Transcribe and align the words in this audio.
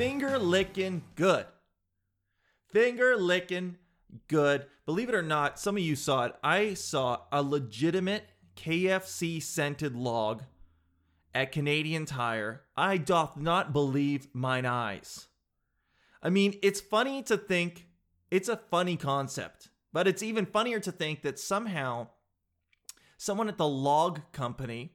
finger 0.00 0.38
licking 0.38 1.02
good. 1.14 1.44
Finger 2.72 3.18
licking 3.18 3.76
good. 4.28 4.64
Believe 4.86 5.10
it 5.10 5.14
or 5.14 5.20
not, 5.20 5.58
some 5.58 5.76
of 5.76 5.82
you 5.82 5.94
saw 5.94 6.24
it. 6.24 6.34
I 6.42 6.72
saw 6.72 7.18
a 7.30 7.42
legitimate 7.42 8.24
KFC 8.56 9.42
scented 9.42 9.94
log 9.94 10.44
at 11.34 11.52
Canadian 11.52 12.06
Tire. 12.06 12.62
I 12.78 12.96
doth 12.96 13.36
not 13.36 13.74
believe 13.74 14.28
mine 14.32 14.64
eyes. 14.64 15.28
I 16.22 16.30
mean, 16.30 16.54
it's 16.62 16.80
funny 16.80 17.22
to 17.24 17.36
think 17.36 17.86
it's 18.30 18.48
a 18.48 18.56
funny 18.56 18.96
concept, 18.96 19.68
but 19.92 20.08
it's 20.08 20.22
even 20.22 20.46
funnier 20.46 20.80
to 20.80 20.92
think 20.92 21.20
that 21.24 21.38
somehow 21.38 22.08
someone 23.18 23.50
at 23.50 23.58
the 23.58 23.68
log 23.68 24.20
company, 24.32 24.94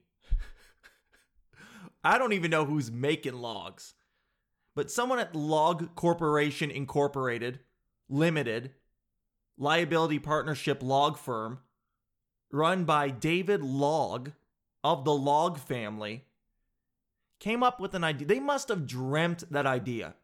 I 2.02 2.18
don't 2.18 2.32
even 2.32 2.50
know 2.50 2.64
who's 2.64 2.90
making 2.90 3.34
logs, 3.34 3.94
but 4.76 4.90
someone 4.90 5.18
at 5.18 5.34
Log 5.34 5.94
Corporation 5.96 6.70
Incorporated, 6.70 7.58
Limited, 8.08 8.72
liability 9.58 10.18
partnership 10.18 10.82
log 10.82 11.16
firm, 11.16 11.60
run 12.52 12.84
by 12.84 13.08
David 13.08 13.62
Log 13.62 14.32
of 14.84 15.04
the 15.04 15.14
Log 15.14 15.58
family, 15.58 16.26
came 17.40 17.62
up 17.62 17.80
with 17.80 17.94
an 17.94 18.04
idea. 18.04 18.28
They 18.28 18.38
must 18.38 18.68
have 18.68 18.86
dreamt 18.86 19.50
that 19.50 19.66
idea. 19.66 20.14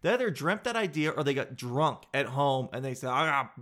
They 0.00 0.10
either 0.10 0.30
dreamt 0.30 0.64
that 0.64 0.74
idea 0.74 1.10
or 1.10 1.22
they 1.22 1.34
got 1.34 1.54
drunk 1.54 2.04
at 2.14 2.26
home 2.26 2.70
and 2.72 2.82
they 2.82 2.94
said, 2.94 3.10
I 3.10 3.26
got, 3.26 3.52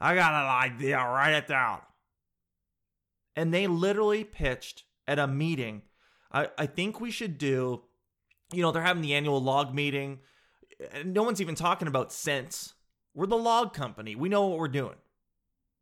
I 0.00 0.14
got 0.14 0.32
an 0.32 0.72
idea, 0.72 0.96
write 0.96 1.34
it 1.34 1.46
down. 1.46 1.80
And 3.36 3.52
they 3.52 3.66
literally 3.66 4.24
pitched 4.24 4.84
at 5.06 5.18
a 5.18 5.26
meeting. 5.26 5.82
I, 6.32 6.48
I 6.56 6.64
think 6.64 6.98
we 6.98 7.10
should 7.10 7.36
do, 7.36 7.82
you 8.52 8.62
know, 8.62 8.70
they're 8.70 8.82
having 8.82 9.02
the 9.02 9.14
annual 9.14 9.42
log 9.42 9.74
meeting. 9.74 10.20
and 10.92 11.12
No 11.12 11.22
one's 11.22 11.40
even 11.40 11.54
talking 11.54 11.88
about 11.88 12.12
scents. 12.12 12.74
We're 13.14 13.26
the 13.26 13.36
log 13.36 13.72
company. 13.72 14.14
We 14.14 14.28
know 14.28 14.46
what 14.46 14.58
we're 14.58 14.68
doing. 14.68 14.96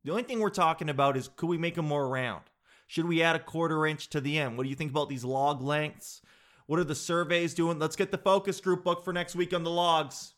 The 0.04 0.10
only 0.10 0.22
thing 0.22 0.40
we're 0.40 0.50
talking 0.50 0.88
about 0.88 1.16
is 1.16 1.28
could 1.34 1.48
we 1.48 1.58
make 1.58 1.74
them 1.74 1.86
more 1.86 2.08
round? 2.08 2.44
Should 2.86 3.06
we 3.06 3.22
add 3.22 3.36
a 3.36 3.40
quarter 3.40 3.86
inch 3.86 4.08
to 4.10 4.20
the 4.20 4.38
end? 4.38 4.56
What 4.56 4.64
do 4.64 4.68
you 4.68 4.76
think 4.76 4.90
about 4.90 5.08
these 5.08 5.24
log 5.24 5.62
lengths? 5.62 6.20
What 6.66 6.78
are 6.78 6.84
the 6.84 6.94
surveys 6.94 7.54
doing? 7.54 7.78
Let's 7.78 7.96
get 7.96 8.10
the 8.10 8.18
focus 8.18 8.60
group 8.60 8.84
booked 8.84 9.04
for 9.04 9.12
next 9.12 9.34
week 9.34 9.52
on 9.52 9.64
the 9.64 9.70
logs. 9.70 10.34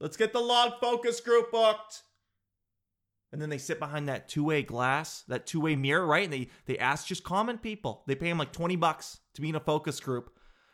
Let's 0.00 0.16
get 0.16 0.32
the 0.32 0.40
log 0.40 0.80
focus 0.80 1.20
group 1.20 1.52
booked. 1.52 2.02
And 3.32 3.40
then 3.40 3.48
they 3.48 3.58
sit 3.58 3.78
behind 3.78 4.08
that 4.08 4.28
two-way 4.28 4.62
glass, 4.62 5.22
that 5.28 5.46
two-way 5.46 5.76
mirror, 5.76 6.04
right? 6.04 6.24
And 6.24 6.32
they 6.32 6.48
they 6.66 6.78
ask 6.78 7.06
just 7.06 7.22
common 7.22 7.58
people. 7.58 8.02
They 8.06 8.16
pay 8.16 8.28
them 8.28 8.38
like 8.38 8.52
20 8.52 8.76
bucks 8.76 9.20
to 9.34 9.40
be 9.40 9.50
in 9.50 9.54
a 9.54 9.60
focus 9.60 10.00
group. 10.00 10.30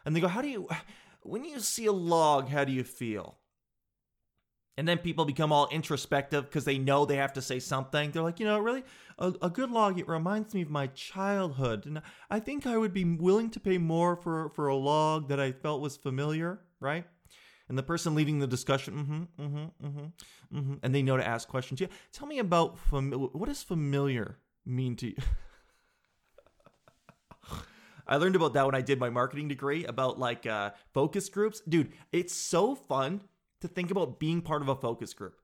And 0.07 0.17
they 0.17 0.21
go, 0.21 0.29
"How 0.29 0.41
do 0.41 0.49
you 0.49 0.69
when 1.23 1.45
you 1.45 1.61
see 1.61 1.85
a 1.85 1.93
log, 1.93 2.49
how 2.49 2.65
do 2.65 2.73
you 2.73 2.85
feel?" 2.85 3.37
And 4.79 4.87
then 4.87 4.99
people 4.99 5.25
become 5.25 5.53
all 5.53 5.69
introspective 5.69 6.45
because 6.45 6.65
they 6.65 6.77
know 6.77 7.07
they 7.07 7.17
have 7.17 7.33
to 7.35 7.43
say 7.43 7.59
something. 7.59 8.11
They're 8.11 8.23
like, 8.23 8.39
you 8.39 8.47
know, 8.47 8.59
really, 8.59 8.85
a, 9.19 9.33
a, 9.41 9.49
good 9.49 9.71
log, 9.71 9.99
it 9.99 10.07
reminds 10.07 10.53
me 10.53 10.63
of 10.63 10.69
my 10.69 10.89
childhood. 10.89 11.87
And 11.87 12.03
I 12.29 12.41
think 12.41 12.67
I 12.67 12.77
would 12.77 12.93
be 12.93 13.05
willing 13.05 13.49
to 13.51 13.61
pay 13.61 13.79
more 13.79 14.17
for, 14.17 14.51
for 14.51 14.69
a 14.69 14.77
log 14.77 15.29
that 15.29 15.41
I 15.41 15.53
felt 15.53 15.81
was 15.81 15.97
familiar, 15.97 16.61
right? 16.79 17.07
And 17.71 17.79
the 17.79 17.83
person 17.83 18.15
leading 18.15 18.39
the 18.39 18.47
discussion, 18.47 18.95
mm-hmm, 18.95 19.43
mm-hmm, 19.43 19.87
mm-hmm, 19.87 20.59
mm-hmm. 20.59 20.75
And 20.83 20.95
they 20.95 21.03
know 21.03 21.17
to 21.17 21.27
ask 21.27 21.49
questions. 21.49 21.81
Yeah, 21.81 21.89
tell 22.13 22.29
me 22.29 22.39
about, 22.39 22.79
fam- 22.79 23.13
what 23.13 23.47
does 23.47 23.63
familiar 23.63 24.39
mean 24.67 24.95
to 24.97 25.07
you? 25.07 25.17
I 28.07 28.17
learned 28.17 28.37
about 28.37 28.55
that 28.55 28.67
when 28.67 28.75
I 28.75 28.81
did 28.81 29.01
my 29.01 29.11
marketing 29.11 29.49
degree 29.49 29.85
about 29.85 30.19
like 30.19 30.47
uh, 30.47 30.71
focus 30.95 31.29
groups. 31.29 31.61
Dude, 31.69 31.93
it's 32.13 32.35
so 32.35 32.75
fun 32.75 33.23
to 33.61 33.69
think 33.69 33.91
about 33.91 34.21
being 34.21 34.43
part 34.43 34.63
of 34.63 34.69
a 34.69 34.77
focus 34.77 35.15
group. 35.15 35.41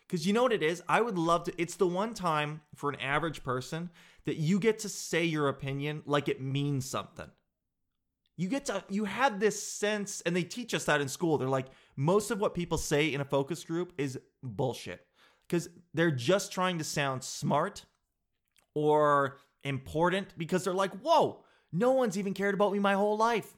Because 0.00 0.26
you 0.26 0.32
know 0.32 0.42
what 0.42 0.52
it 0.52 0.62
is? 0.62 0.82
I 0.88 1.00
would 1.00 1.16
love 1.16 1.44
to. 1.44 1.52
It's 1.56 1.76
the 1.76 1.86
one 1.86 2.12
time 2.12 2.60
for 2.74 2.90
an 2.90 3.00
average 3.00 3.42
person 3.42 3.90
that 4.26 4.36
you 4.36 4.58
get 4.58 4.80
to 4.80 4.88
say 4.88 5.24
your 5.24 5.48
opinion 5.48 6.02
like 6.04 6.28
it 6.28 6.40
means 6.40 6.88
something. 6.88 7.30
You 8.36 8.48
get 8.48 8.66
to, 8.66 8.84
you 8.88 9.04
have 9.04 9.40
this 9.40 9.62
sense, 9.62 10.20
and 10.22 10.34
they 10.34 10.42
teach 10.42 10.74
us 10.74 10.84
that 10.84 11.00
in 11.00 11.08
school. 11.08 11.38
They're 11.38 11.48
like, 11.48 11.68
most 11.96 12.30
of 12.30 12.40
what 12.40 12.54
people 12.54 12.78
say 12.78 13.12
in 13.12 13.20
a 13.20 13.24
focus 13.24 13.64
group 13.64 13.92
is 13.98 14.18
bullshit. 14.42 15.06
Because 15.46 15.68
they're 15.92 16.10
just 16.10 16.52
trying 16.52 16.78
to 16.78 16.84
sound 16.84 17.22
smart 17.22 17.84
or 18.74 19.38
important 19.64 20.36
because 20.36 20.64
they're 20.64 20.72
like, 20.74 20.92
whoa, 20.98 21.44
no 21.72 21.92
one's 21.92 22.18
even 22.18 22.34
cared 22.34 22.54
about 22.54 22.72
me 22.72 22.78
my 22.78 22.94
whole 22.94 23.16
life. 23.16 23.56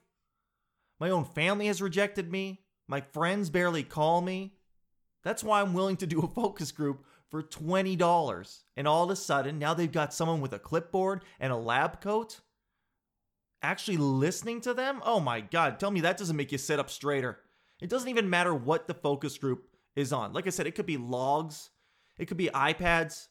My 1.01 1.11
own 1.11 1.25
family 1.25 1.67
has 1.67 1.83
rejected 1.83 2.31
me. 2.31 2.61
My 2.87 3.01
friends 3.01 3.51
barely 3.51 3.83
call 3.83 4.21
me. 4.21 4.55
That's 5.23 5.43
why 5.43 5.61
I'm 5.61 5.75
willing 5.75 5.97
to 5.99 6.07
do 6.07 6.21
a 6.21 6.29
focus 6.35 6.71
group 6.71 7.05
for 7.31 7.43
$20. 7.43 8.63
And 8.77 8.87
all 8.87 9.05
of 9.05 9.11
a 9.11 9.17
sudden, 9.17 9.59
now 9.59 9.75
they've 9.75 9.91
got 9.91 10.15
someone 10.15 10.41
with 10.41 10.53
a 10.53 10.59
clipboard 10.59 11.25
and 11.41 11.53
a 11.53 11.57
lab 11.57 12.01
coat 12.01 12.41
actually 13.65 13.97
listening 13.97 14.61
to 14.61 14.75
them. 14.75 15.01
Oh 15.05 15.19
my 15.19 15.41
God, 15.41 15.81
tell 15.81 15.91
me 15.91 16.03
that 16.03 16.19
doesn't 16.19 16.37
make 16.37 16.53
you 16.53 16.59
sit 16.59 16.79
up 16.79 16.91
straighter. 16.91 17.41
It 17.81 17.89
doesn't 17.89 18.09
even 18.09 18.31
matter 18.31 18.55
what 18.55 18.87
the 18.87 18.95
focus 18.95 19.39
group 19.39 19.67
is 19.97 20.13
on. 20.13 20.33
Like 20.33 20.47
I 20.47 20.51
said, 20.51 20.67
it 20.67 20.75
could 20.75 20.87
be 20.87 20.97
logs, 20.97 21.71
it 22.19 22.27
could 22.27 22.37
be 22.37 22.49
iPads, 22.49 23.29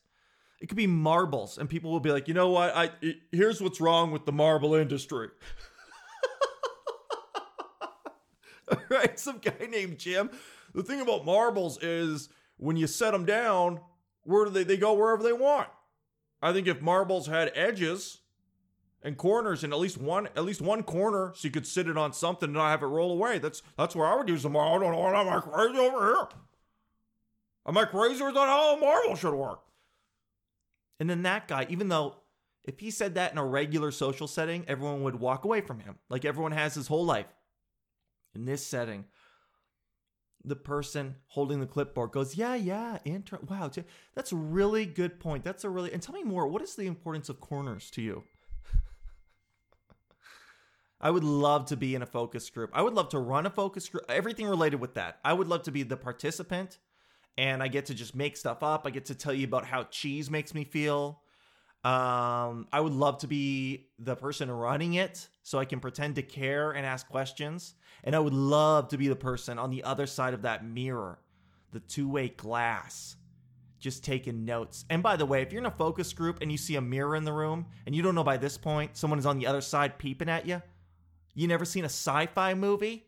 it 0.59 0.67
could 0.67 0.77
be 0.77 0.87
marbles. 0.87 1.57
And 1.57 1.69
people 1.69 1.91
will 1.91 1.99
be 1.99 2.11
like, 2.11 2.27
you 2.27 2.33
know 2.33 2.49
what? 2.49 2.75
I, 2.75 2.91
it, 3.01 3.17
here's 3.31 3.61
what's 3.61 3.81
wrong 3.81 4.11
with 4.11 4.25
the 4.25 4.31
marble 4.31 4.75
industry. 4.75 5.29
right? 8.89 9.19
Some 9.19 9.39
guy 9.39 9.67
named 9.69 9.99
Jim. 9.99 10.29
The 10.73 10.83
thing 10.83 11.01
about 11.01 11.25
marbles 11.25 11.81
is 11.81 12.29
when 12.57 12.77
you 12.77 12.87
set 12.87 13.11
them 13.11 13.25
down, 13.25 13.79
where 14.23 14.45
do 14.45 14.51
they, 14.51 14.63
they 14.63 14.77
go 14.77 14.93
wherever 14.93 15.21
they 15.21 15.33
want. 15.33 15.67
I 16.41 16.53
think 16.53 16.67
if 16.67 16.81
marbles 16.81 17.27
had 17.27 17.51
edges 17.55 18.19
and 19.03 19.17
corners 19.17 19.63
and 19.63 19.73
at 19.73 19.79
least 19.79 19.97
one 19.97 20.27
at 20.27 20.45
least 20.45 20.61
one 20.61 20.83
corner 20.83 21.33
so 21.35 21.45
you 21.45 21.51
could 21.51 21.67
sit 21.67 21.87
it 21.87 21.97
on 21.97 22.13
something 22.13 22.47
and 22.47 22.53
not 22.53 22.69
have 22.69 22.83
it 22.83 22.87
roll 22.87 23.11
away. 23.11 23.39
That's 23.39 23.61
that's 23.77 23.95
where 23.95 24.07
I 24.07 24.15
would 24.15 24.29
use 24.29 24.43
the 24.43 24.49
marble. 24.49 24.87
I 24.87 24.91
don't 24.91 25.13
know. 25.13 25.19
Am 25.19 25.29
I 25.29 25.39
crazy 25.39 25.77
over 25.77 26.05
here? 26.05 26.27
Am 27.65 27.77
I 27.77 27.85
crazy 27.85 28.23
is 28.23 28.33
that 28.33 28.35
how 28.35 28.75
a 28.75 28.79
marble 28.79 29.15
should 29.15 29.33
work? 29.33 29.61
And 30.99 31.09
then 31.09 31.23
that 31.23 31.47
guy, 31.47 31.65
even 31.69 31.89
though 31.89 32.17
if 32.63 32.79
he 32.79 32.91
said 32.91 33.15
that 33.15 33.31
in 33.31 33.37
a 33.37 33.45
regular 33.45 33.91
social 33.91 34.27
setting, 34.27 34.63
everyone 34.67 35.03
would 35.03 35.19
walk 35.19 35.43
away 35.43 35.61
from 35.61 35.79
him. 35.79 35.95
Like 36.09 36.23
everyone 36.23 36.53
has 36.53 36.75
his 36.75 36.87
whole 36.87 37.05
life 37.05 37.27
in 38.35 38.45
this 38.45 38.65
setting, 38.65 39.05
the 40.43 40.55
person 40.55 41.15
holding 41.27 41.59
the 41.59 41.65
clipboard 41.65 42.11
goes, 42.11 42.35
"Yeah, 42.35 42.55
yeah, 42.55 42.99
inter- 43.05 43.39
wow, 43.47 43.71
that's 44.13 44.31
a 44.31 44.35
really 44.35 44.85
good 44.85 45.19
point. 45.19 45.43
That's 45.43 45.63
a 45.63 45.69
really 45.69 45.93
and 45.93 46.01
tell 46.01 46.15
me 46.15 46.23
more. 46.23 46.47
What 46.47 46.61
is 46.61 46.75
the 46.75 46.87
importance 46.87 47.29
of 47.29 47.39
corners 47.39 47.89
to 47.91 48.01
you?" 48.01 48.23
I 51.01 51.11
would 51.11 51.23
love 51.23 51.65
to 51.67 51.77
be 51.77 51.95
in 51.95 52.01
a 52.01 52.07
focus 52.07 52.49
group. 52.49 52.71
I 52.73 52.81
would 52.81 52.93
love 52.93 53.09
to 53.09 53.19
run 53.19 53.45
a 53.45 53.49
focus 53.49 53.87
group. 53.87 54.03
Everything 54.09 54.47
related 54.47 54.81
with 54.81 54.95
that. 54.95 55.19
I 55.23 55.33
would 55.33 55.47
love 55.47 55.63
to 55.63 55.71
be 55.71 55.83
the 55.83 55.97
participant, 55.97 56.79
and 57.37 57.63
I 57.63 57.67
get 57.67 57.87
to 57.87 57.93
just 57.93 58.15
make 58.15 58.37
stuff 58.37 58.63
up. 58.63 58.85
I 58.85 58.89
get 58.89 59.05
to 59.05 59.15
tell 59.15 59.33
you 59.33 59.45
about 59.45 59.65
how 59.65 59.83
cheese 59.83 60.29
makes 60.29 60.53
me 60.53 60.63
feel. 60.63 61.21
Um, 61.83 62.67
I 62.71 62.79
would 62.79 62.93
love 62.93 63.17
to 63.19 63.27
be 63.27 63.87
the 63.99 64.15
person 64.15 64.49
running 64.49 64.93
it 64.93 65.27
so 65.41 65.59
I 65.59 65.65
can 65.65 65.79
pretend 65.79 66.15
to 66.15 66.21
care 66.21 66.71
and 66.71 66.85
ask 66.85 67.07
questions. 67.09 67.75
And 68.03 68.15
I 68.15 68.19
would 68.19 68.33
love 68.33 68.89
to 68.89 68.97
be 68.97 69.07
the 69.07 69.15
person 69.15 69.59
on 69.59 69.69
the 69.69 69.83
other 69.83 70.05
side 70.05 70.33
of 70.33 70.43
that 70.43 70.65
mirror, 70.65 71.19
the 71.71 71.79
two 71.81 72.07
way 72.07 72.29
glass, 72.29 73.17
just 73.79 74.03
taking 74.03 74.45
notes. 74.45 74.85
And 74.89 75.03
by 75.03 75.17
the 75.17 75.25
way, 75.25 75.41
if 75.41 75.51
you're 75.51 75.61
in 75.61 75.65
a 75.65 75.71
focus 75.71 76.13
group 76.13 76.39
and 76.41 76.51
you 76.51 76.57
see 76.57 76.75
a 76.77 76.81
mirror 76.81 77.15
in 77.15 77.25
the 77.25 77.33
room 77.33 77.65
and 77.85 77.93
you 77.93 78.01
don't 78.01 78.15
know 78.15 78.23
by 78.23 78.37
this 78.37 78.57
point 78.57 78.95
someone 78.95 79.19
is 79.19 79.25
on 79.25 79.37
the 79.37 79.47
other 79.47 79.61
side 79.61 79.97
peeping 79.97 80.29
at 80.29 80.45
you, 80.45 80.61
you 81.33 81.47
never 81.47 81.65
seen 81.65 81.83
a 81.83 81.85
sci 81.85 82.27
fi 82.27 82.53
movie? 82.53 83.07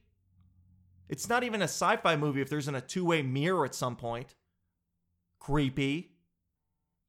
It's 1.08 1.30
not 1.30 1.44
even 1.44 1.62
a 1.62 1.66
sci 1.66 1.98
fi 1.98 2.16
movie 2.16 2.42
if 2.42 2.50
there's 2.50 2.68
in 2.68 2.76
a 2.76 2.82
two 2.82 3.06
way 3.06 3.22
mirror 3.22 3.66
at 3.66 3.76
some 3.76 3.96
point. 3.96 4.36
Creepy. 5.40 6.12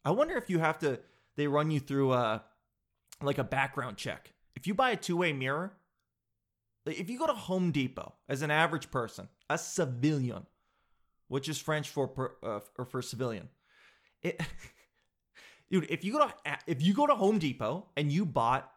I 0.04 0.10
wonder 0.10 0.36
if 0.36 0.50
you 0.50 0.58
have 0.58 0.78
to 0.80 1.00
they 1.36 1.46
run 1.46 1.70
you 1.70 1.80
through 1.80 2.12
a 2.12 2.44
like 3.22 3.38
a 3.38 3.44
background 3.44 3.96
check. 3.96 4.32
If 4.54 4.66
you 4.66 4.74
buy 4.74 4.90
a 4.90 4.96
two-way 4.96 5.32
mirror, 5.32 5.74
if 6.86 7.10
you 7.10 7.18
go 7.18 7.26
to 7.26 7.34
Home 7.34 7.72
Depot 7.72 8.14
as 8.28 8.42
an 8.42 8.50
average 8.50 8.90
person, 8.90 9.28
a 9.50 9.58
civilian, 9.58 10.46
which 11.28 11.48
is 11.48 11.58
French 11.58 11.90
for 11.90 12.08
per, 12.08 12.32
uh, 12.42 12.60
or 12.78 12.84
for 12.84 13.02
civilian, 13.02 13.48
it, 14.22 14.40
dude, 15.70 15.86
if 15.90 16.04
you 16.04 16.12
go 16.12 16.26
to 16.26 16.58
if 16.66 16.82
you 16.82 16.94
go 16.94 17.06
to 17.06 17.14
Home 17.14 17.38
Depot 17.38 17.86
and 17.96 18.10
you 18.10 18.24
bought 18.24 18.70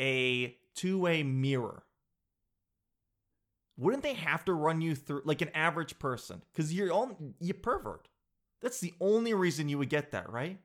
a 0.00 0.56
two-way 0.74 1.22
mirror, 1.22 1.82
wouldn't 3.78 4.02
they 4.02 4.14
have 4.14 4.44
to 4.44 4.52
run 4.52 4.80
you 4.80 4.94
through 4.94 5.22
like 5.24 5.40
an 5.40 5.50
average 5.54 5.98
person? 5.98 6.42
Because 6.52 6.74
you're 6.74 6.92
all 6.92 7.16
you 7.40 7.54
pervert. 7.54 8.08
That's 8.60 8.80
the 8.80 8.92
only 9.00 9.32
reason 9.34 9.68
you 9.68 9.78
would 9.78 9.88
get 9.88 10.10
that, 10.10 10.30
right? 10.30 10.58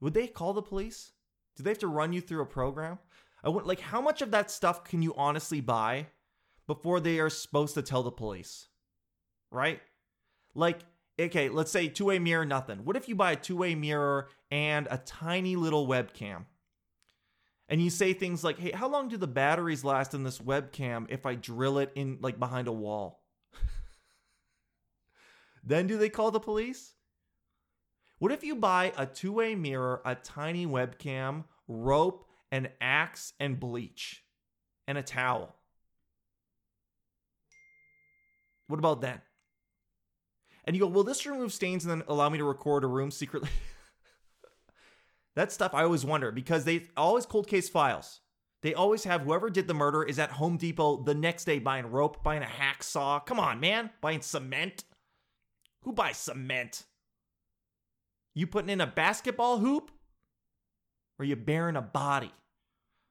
Would 0.00 0.12
they 0.12 0.26
call 0.26 0.52
the 0.52 0.60
police? 0.60 1.12
Do 1.54 1.62
they 1.62 1.70
have 1.70 1.78
to 1.78 1.86
run 1.86 2.12
you 2.12 2.20
through 2.20 2.42
a 2.42 2.46
program? 2.46 2.98
I 3.44 3.48
want 3.48 3.66
like 3.66 3.80
how 3.80 4.00
much 4.00 4.22
of 4.22 4.32
that 4.32 4.50
stuff 4.50 4.82
can 4.82 5.02
you 5.02 5.14
honestly 5.16 5.60
buy 5.60 6.08
before 6.66 6.98
they 6.98 7.20
are 7.20 7.30
supposed 7.30 7.74
to 7.74 7.82
tell 7.82 8.02
the 8.02 8.10
police? 8.10 8.68
Right? 9.52 9.80
Like, 10.52 10.80
okay, 11.20 11.48
let's 11.48 11.70
say 11.70 11.86
two 11.86 12.06
way 12.06 12.18
mirror, 12.18 12.44
nothing. 12.44 12.84
What 12.84 12.96
if 12.96 13.08
you 13.08 13.14
buy 13.14 13.32
a 13.32 13.36
two 13.36 13.56
way 13.56 13.76
mirror 13.76 14.28
and 14.50 14.88
a 14.90 14.98
tiny 14.98 15.54
little 15.54 15.86
webcam? 15.86 16.46
And 17.68 17.82
you 17.82 17.90
say 17.90 18.12
things 18.12 18.44
like, 18.44 18.58
hey, 18.58 18.70
how 18.70 18.88
long 18.88 19.08
do 19.08 19.16
the 19.16 19.26
batteries 19.26 19.82
last 19.82 20.14
in 20.14 20.22
this 20.22 20.38
webcam 20.38 21.06
if 21.08 21.26
I 21.26 21.34
drill 21.34 21.78
it 21.78 21.90
in 21.94 22.18
like 22.20 22.38
behind 22.38 22.68
a 22.68 22.72
wall? 22.72 23.22
then 25.64 25.86
do 25.86 25.98
they 25.98 26.08
call 26.08 26.30
the 26.30 26.38
police? 26.38 26.94
What 28.18 28.32
if 28.32 28.44
you 28.44 28.54
buy 28.54 28.92
a 28.96 29.04
two 29.04 29.32
way 29.32 29.54
mirror, 29.54 30.00
a 30.04 30.14
tiny 30.14 30.66
webcam, 30.66 31.44
rope, 31.66 32.24
an 32.52 32.68
axe, 32.80 33.32
and 33.40 33.58
bleach, 33.58 34.22
and 34.86 34.96
a 34.96 35.02
towel? 35.02 35.54
What 38.68 38.78
about 38.78 39.00
then? 39.00 39.20
And 40.64 40.74
you 40.74 40.80
go, 40.80 40.88
will 40.88 41.04
this 41.04 41.26
remove 41.26 41.52
stains 41.52 41.84
and 41.84 41.90
then 41.90 42.06
allow 42.08 42.28
me 42.28 42.38
to 42.38 42.44
record 42.44 42.84
a 42.84 42.88
room 42.88 43.10
secretly? 43.10 43.50
that 45.36 45.52
stuff 45.52 45.74
I 45.74 45.84
always 45.84 46.04
wonder 46.04 46.32
because 46.32 46.64
they 46.64 46.88
always 46.96 47.26
cold 47.26 47.46
case 47.46 47.68
files. 47.68 48.20
They 48.62 48.74
always 48.74 49.04
have 49.04 49.20
whoever 49.20 49.50
did 49.50 49.68
the 49.68 49.74
murder 49.74 50.02
is 50.02 50.18
at 50.18 50.32
Home 50.32 50.56
Depot 50.56 51.02
the 51.04 51.14
next 51.14 51.44
day 51.44 51.58
buying 51.58 51.86
rope, 51.86 52.24
buying 52.24 52.42
a 52.42 52.46
hacksaw. 52.46 53.24
Come 53.24 53.38
on, 53.38 53.60
man. 53.60 53.90
Buying 54.00 54.22
cement. 54.22 54.84
Who 55.82 55.92
buys 55.92 56.16
cement? 56.16 56.84
You 58.34 58.46
putting 58.46 58.70
in 58.70 58.80
a 58.80 58.86
basketball 58.86 59.58
hoop? 59.58 59.90
Or 61.18 61.24
you 61.24 61.36
burying 61.36 61.76
a 61.76 61.82
body? 61.82 62.32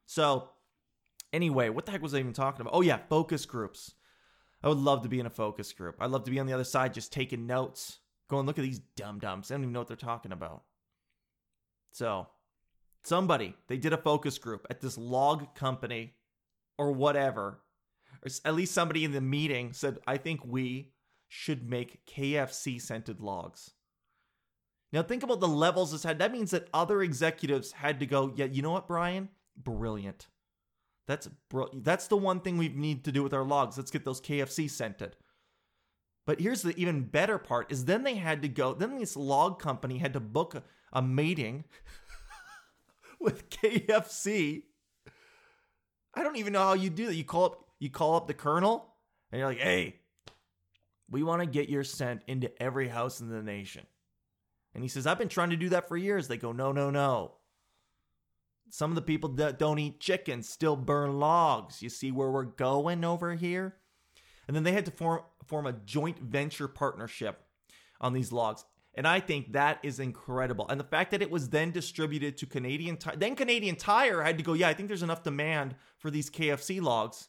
So, 0.06 0.50
anyway, 1.32 1.70
what 1.70 1.86
the 1.86 1.92
heck 1.92 2.02
was 2.02 2.14
I 2.14 2.20
even 2.20 2.34
talking 2.34 2.62
about? 2.62 2.74
Oh, 2.74 2.82
yeah, 2.82 3.00
focus 3.08 3.46
groups. 3.46 3.94
I 4.62 4.68
would 4.68 4.78
love 4.78 5.04
to 5.04 5.10
be 5.10 5.20
in 5.20 5.26
a 5.26 5.32
focus 5.32 5.72
group. 5.74 5.96
I'd 6.00 6.12
love 6.12 6.24
to 6.26 6.32
be 6.32 6.40
on 6.40 6.48
the 6.48 6.54
other 6.54 6.64
side 6.64 6.94
just 6.94 7.14
taking 7.14 7.48
notes, 7.48 8.00
going, 8.30 8.46
look 8.46 8.58
at 8.60 8.64
these 8.64 8.82
dum 8.96 9.20
dums. 9.20 9.48
They 9.48 9.56
don't 9.56 9.64
even 9.64 9.74
know 9.74 9.80
what 9.80 9.88
they're 9.88 9.96
talking 9.96 10.32
about. 10.32 10.64
So, 11.96 12.28
somebody, 13.06 13.56
they 13.70 13.78
did 13.78 13.94
a 13.94 13.98
focus 13.98 14.38
group 14.38 14.68
at 14.70 14.82
this 14.82 14.98
log 14.98 15.56
company 15.56 16.16
or 16.78 16.92
whatever. 16.92 17.62
Or 18.22 18.30
at 18.44 18.54
least 18.54 18.74
somebody 18.74 19.06
in 19.06 19.14
the 19.14 19.22
meeting 19.22 19.72
said, 19.72 20.00
I 20.06 20.18
think 20.18 20.42
we 20.44 20.92
should 21.30 21.70
make 21.70 22.06
KFC 22.06 22.82
scented 22.82 23.22
logs. 23.22 23.72
Now 24.92 25.04
think 25.04 25.24
about 25.24 25.40
the 25.40 25.48
levels 25.48 25.94
this 25.94 26.04
had. 26.04 26.20
That 26.20 26.34
means 26.34 26.52
that 26.52 26.68
other 26.74 27.02
executives 27.02 27.72
had 27.72 28.02
to 28.02 28.06
go, 28.06 28.34
yeah, 28.36 28.48
you 28.52 28.62
know 28.62 28.72
what, 28.72 28.90
Brian? 28.90 29.30
Brilliant. 29.56 30.28
That's 31.08 31.30
br- 31.50 31.72
that's 31.76 32.08
the 32.08 32.18
one 32.18 32.42
thing 32.42 32.58
we 32.58 32.68
need 32.68 33.06
to 33.06 33.14
do 33.14 33.24
with 33.24 33.34
our 33.34 33.46
logs. 33.46 33.78
Let's 33.78 33.92
get 33.92 34.04
those 34.04 34.20
KFC 34.20 34.70
scented. 34.70 35.16
But 36.26 36.42
here's 36.42 36.62
the 36.62 36.76
even 36.76 37.04
better 37.04 37.38
part 37.38 37.72
is 37.72 37.86
then 37.86 38.04
they 38.04 38.16
had 38.16 38.42
to 38.42 38.50
go, 38.50 38.74
then 38.74 38.98
this 38.98 39.16
log 39.16 39.60
company 39.60 40.00
had 40.00 40.12
to 40.12 40.20
book 40.20 40.62
a, 40.96 41.02
meeting 41.02 41.66
with 43.20 43.50
KFC. 43.50 44.64
I 46.14 46.24
don't 46.24 46.38
even 46.38 46.54
know 46.54 46.64
how 46.64 46.74
you 46.74 46.90
do 46.90 47.08
that. 47.08 47.16
You 47.16 47.26
call 47.26 47.46
up 47.46 47.62
you 47.80 47.90
call 47.90 48.16
up 48.16 48.28
the 48.28 48.34
colonel 48.34 48.96
and 49.32 49.40
you're 49.40 49.50
like, 49.50 49.60
"Hey, 49.60 50.00
we 51.10 51.22
want 51.24 51.42
to 51.42 51.46
get 51.46 51.70
your 51.70 51.84
scent 51.84 52.22
into 52.28 52.50
every 52.62 52.88
house 52.88 53.20
in 53.20 53.30
the 53.30 53.44
nation." 53.44 53.86
And 54.76 54.84
he 54.84 54.90
says, 54.90 55.08
I've 55.08 55.18
been 55.18 55.30
trying 55.30 55.52
to 55.52 55.56
do 55.56 55.70
that 55.70 55.88
for 55.88 55.96
years. 55.96 56.28
They 56.28 56.36
go, 56.36 56.52
no, 56.52 56.74
no, 56.74 56.90
no. 56.90 57.36
Some 58.70 58.92
of 58.92 58.96
the 58.96 59.02
people 59.02 59.30
that 59.36 59.58
don't 59.58 59.80
eat 59.80 60.02
chicken 60.02 60.44
still 60.44 60.76
burn 60.76 61.18
logs. 61.18 61.82
You 61.82 61.88
see 61.88 62.12
where 62.12 62.30
we're 62.30 62.44
going 62.44 63.06
over 63.06 63.36
here? 63.36 63.78
And 64.48 64.56
then 64.56 64.64
they 64.64 64.74
had 64.74 64.86
to 64.86 64.92
form, 64.92 65.22
form 65.46 65.66
a 65.66 65.72
joint 65.72 66.20
venture 66.20 66.68
partnership 66.68 67.42
on 68.02 68.12
these 68.12 68.34
logs. 68.34 68.66
And 68.96 69.06
I 69.06 69.20
think 69.20 69.52
that 69.52 69.80
is 69.84 70.00
incredible. 70.00 70.68
And 70.70 70.80
the 70.80 70.86
fact 70.86 71.12
that 71.12 71.22
it 71.22 71.30
was 71.30 71.50
then 71.50 71.72
distributed 71.72 72.38
to 72.38 72.46
Canadian 72.46 72.96
Tire, 72.98 73.16
then 73.16 73.36
Canadian 73.36 73.76
Tire 73.76 74.24
had 74.24 74.38
to 74.38 74.44
go, 74.44 74.54
yeah, 74.54 74.70
I 74.70 74.74
think 74.74 74.88
there's 74.88 75.04
enough 75.04 75.24
demand 75.24 75.76
for 75.98 76.10
these 76.10 76.30
KFC 76.30 76.82
logs 76.82 77.28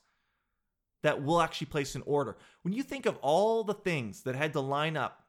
that 1.02 1.22
we'll 1.22 1.42
actually 1.42 1.66
place 1.66 1.94
an 1.96 2.02
order. 2.06 2.36
When 2.62 2.72
you 2.72 2.82
think 2.82 3.04
of 3.04 3.16
all 3.16 3.64
the 3.64 3.74
things 3.74 4.22
that 4.22 4.36
had 4.36 4.52
to 4.52 4.60
line 4.60 4.96
up 4.96 5.24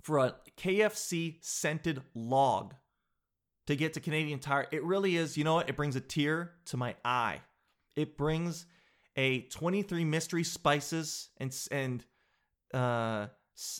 for 0.00 0.18
a 0.18 0.34
KFC 0.56 1.38
scented 1.40 2.02
log 2.14 2.74
to 3.66 3.74
get 3.74 3.94
to 3.94 4.00
Canadian 4.00 4.38
Tire, 4.38 4.68
it 4.70 4.84
really 4.84 5.16
is, 5.16 5.36
you 5.36 5.44
know 5.44 5.54
what? 5.54 5.68
It 5.68 5.76
brings 5.76 5.96
a 5.96 6.00
tear 6.00 6.52
to 6.66 6.76
my 6.76 6.94
eye. 7.04 7.40
It 7.96 8.16
brings 8.16 8.66
a 9.16 9.42
23 9.42 10.04
mystery 10.04 10.44
spices 10.44 11.30
and 11.36 11.54
and 11.70 12.04
uh, 12.72 13.26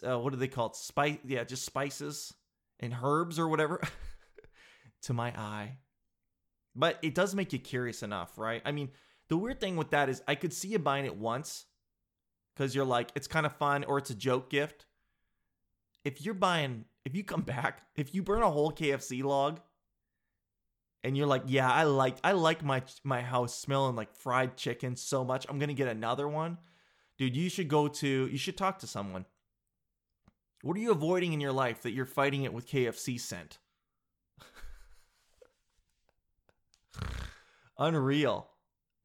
uh 0.07 0.19
what 0.19 0.33
do 0.33 0.39
they 0.39 0.49
call 0.49 0.67
it? 0.67 0.77
Spice 0.77 1.19
yeah, 1.25 1.45
just 1.45 1.65
spices 1.65 2.35
and 2.81 2.97
herbs 3.03 3.39
or 3.39 3.49
whatever 3.49 3.81
to 5.03 5.13
my 5.13 5.29
eye. 5.31 5.79
But 6.75 6.99
it 7.03 7.15
does 7.15 7.35
make 7.35 7.53
you 7.53 7.59
curious 7.59 8.03
enough, 8.03 8.39
right? 8.39 8.63
I 8.65 8.73
mean, 8.73 8.91
the 9.29 9.37
weird 9.37 9.61
thing 9.61 9.77
with 9.77 9.91
that 9.91 10.09
is 10.09 10.23
I 10.27 10.35
could 10.35 10.53
see 10.53 10.69
you 10.69 10.79
buying 10.79 11.05
it 11.05 11.17
once 11.17 11.67
cuz 12.57 12.75
you're 12.75 12.85
like 12.85 13.11
it's 13.15 13.27
kind 13.27 13.47
of 13.47 13.57
fun 13.57 13.85
or 13.85 13.99
it's 13.99 14.11
a 14.11 14.15
joke 14.15 14.51
gift 14.51 14.87
if 16.05 16.25
you're 16.25 16.35
buying, 16.35 16.85
if 17.05 17.15
you 17.15 17.25
come 17.25 17.43
back, 17.43 17.83
if 17.97 18.15
you 18.15 18.23
burn 18.23 18.43
a 18.43 18.51
whole 18.51 18.73
KFC 18.73 19.23
log, 19.23 19.61
and 21.05 21.17
you're 21.17 21.27
like, 21.27 21.43
yeah, 21.47 21.71
I 21.71 21.83
like 21.85 22.17
I 22.23 22.33
like 22.33 22.63
my 22.63 22.83
my 23.03 23.23
house 23.23 23.59
smelling 23.59 23.97
like 23.97 24.15
fried 24.15 24.57
chicken 24.57 24.95
so 24.95 25.25
much. 25.25 25.47
I'm 25.49 25.59
gonna 25.59 25.75
get 25.75 25.89
another 25.89 26.29
one, 26.29 26.59
dude. 27.19 27.37
You 27.37 27.49
should 27.49 27.69
go 27.69 27.89
to 27.89 28.29
you 28.31 28.39
should 28.39 28.57
talk 28.57 28.79
to 28.81 28.87
someone. 28.87 29.27
What 30.63 30.77
are 30.77 30.81
you 30.81 30.93
avoiding 30.93 31.33
in 31.33 31.41
your 31.41 31.53
life 31.53 31.83
that 31.83 31.91
you're 31.91 32.07
fighting 32.07 32.45
it 32.45 32.53
with 32.53 32.69
KFC 32.69 33.21
scent? 33.21 33.59
Unreal. 37.79 38.49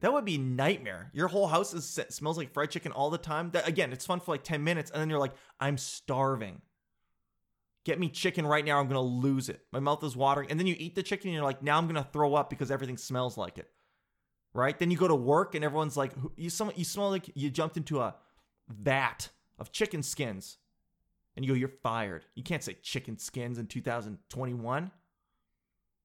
That 0.01 0.13
would 0.13 0.25
be 0.25 0.37
nightmare. 0.37 1.09
Your 1.13 1.27
whole 1.27 1.47
house 1.47 1.73
is, 1.73 1.99
smells 2.09 2.37
like 2.37 2.53
fried 2.53 2.69
chicken 2.69 2.91
all 2.91 3.09
the 3.09 3.17
time. 3.17 3.49
That 3.51 3.67
again, 3.67 3.91
it's 3.91 4.05
fun 4.05 4.19
for 4.19 4.31
like 4.31 4.43
10 4.43 4.63
minutes 4.63 4.91
and 4.91 5.01
then 5.01 5.09
you're 5.09 5.19
like, 5.19 5.33
I'm 5.59 5.79
starving. 5.79 6.61
Get 7.85 7.99
me 7.99 8.09
chicken 8.09 8.45
right 8.45 8.63
now. 8.63 8.79
I'm 8.79 8.87
going 8.87 8.95
to 8.95 8.99
lose 9.01 9.49
it. 9.49 9.61
My 9.71 9.79
mouth 9.79 10.03
is 10.03 10.15
watering. 10.15 10.51
And 10.51 10.59
then 10.59 10.67
you 10.67 10.75
eat 10.77 10.93
the 10.93 11.01
chicken 11.01 11.29
and 11.29 11.35
you're 11.35 11.43
like, 11.43 11.63
now 11.63 11.79
I'm 11.79 11.85
going 11.85 11.95
to 11.95 12.07
throw 12.11 12.35
up 12.35 12.51
because 12.51 12.69
everything 12.69 12.97
smells 12.97 13.37
like 13.37 13.57
it. 13.57 13.67
Right? 14.53 14.77
Then 14.77 14.91
you 14.91 14.97
go 14.97 15.07
to 15.07 15.15
work 15.15 15.55
and 15.55 15.63
everyone's 15.65 15.97
like, 15.97 16.11
you, 16.35 16.51
some, 16.51 16.71
you 16.75 16.83
smell 16.83 17.09
like 17.09 17.31
you 17.33 17.49
jumped 17.49 17.77
into 17.77 17.99
a 18.01 18.15
vat 18.67 19.29
of 19.57 19.71
chicken 19.71 20.03
skins. 20.03 20.57
And 21.37 21.45
you 21.45 21.51
go, 21.51 21.55
you're 21.55 21.69
fired. 21.69 22.25
You 22.33 22.43
can't 22.43 22.63
say 22.63 22.75
chicken 22.81 23.17
skins 23.19 23.59
in 23.59 23.67
2021. 23.67 24.91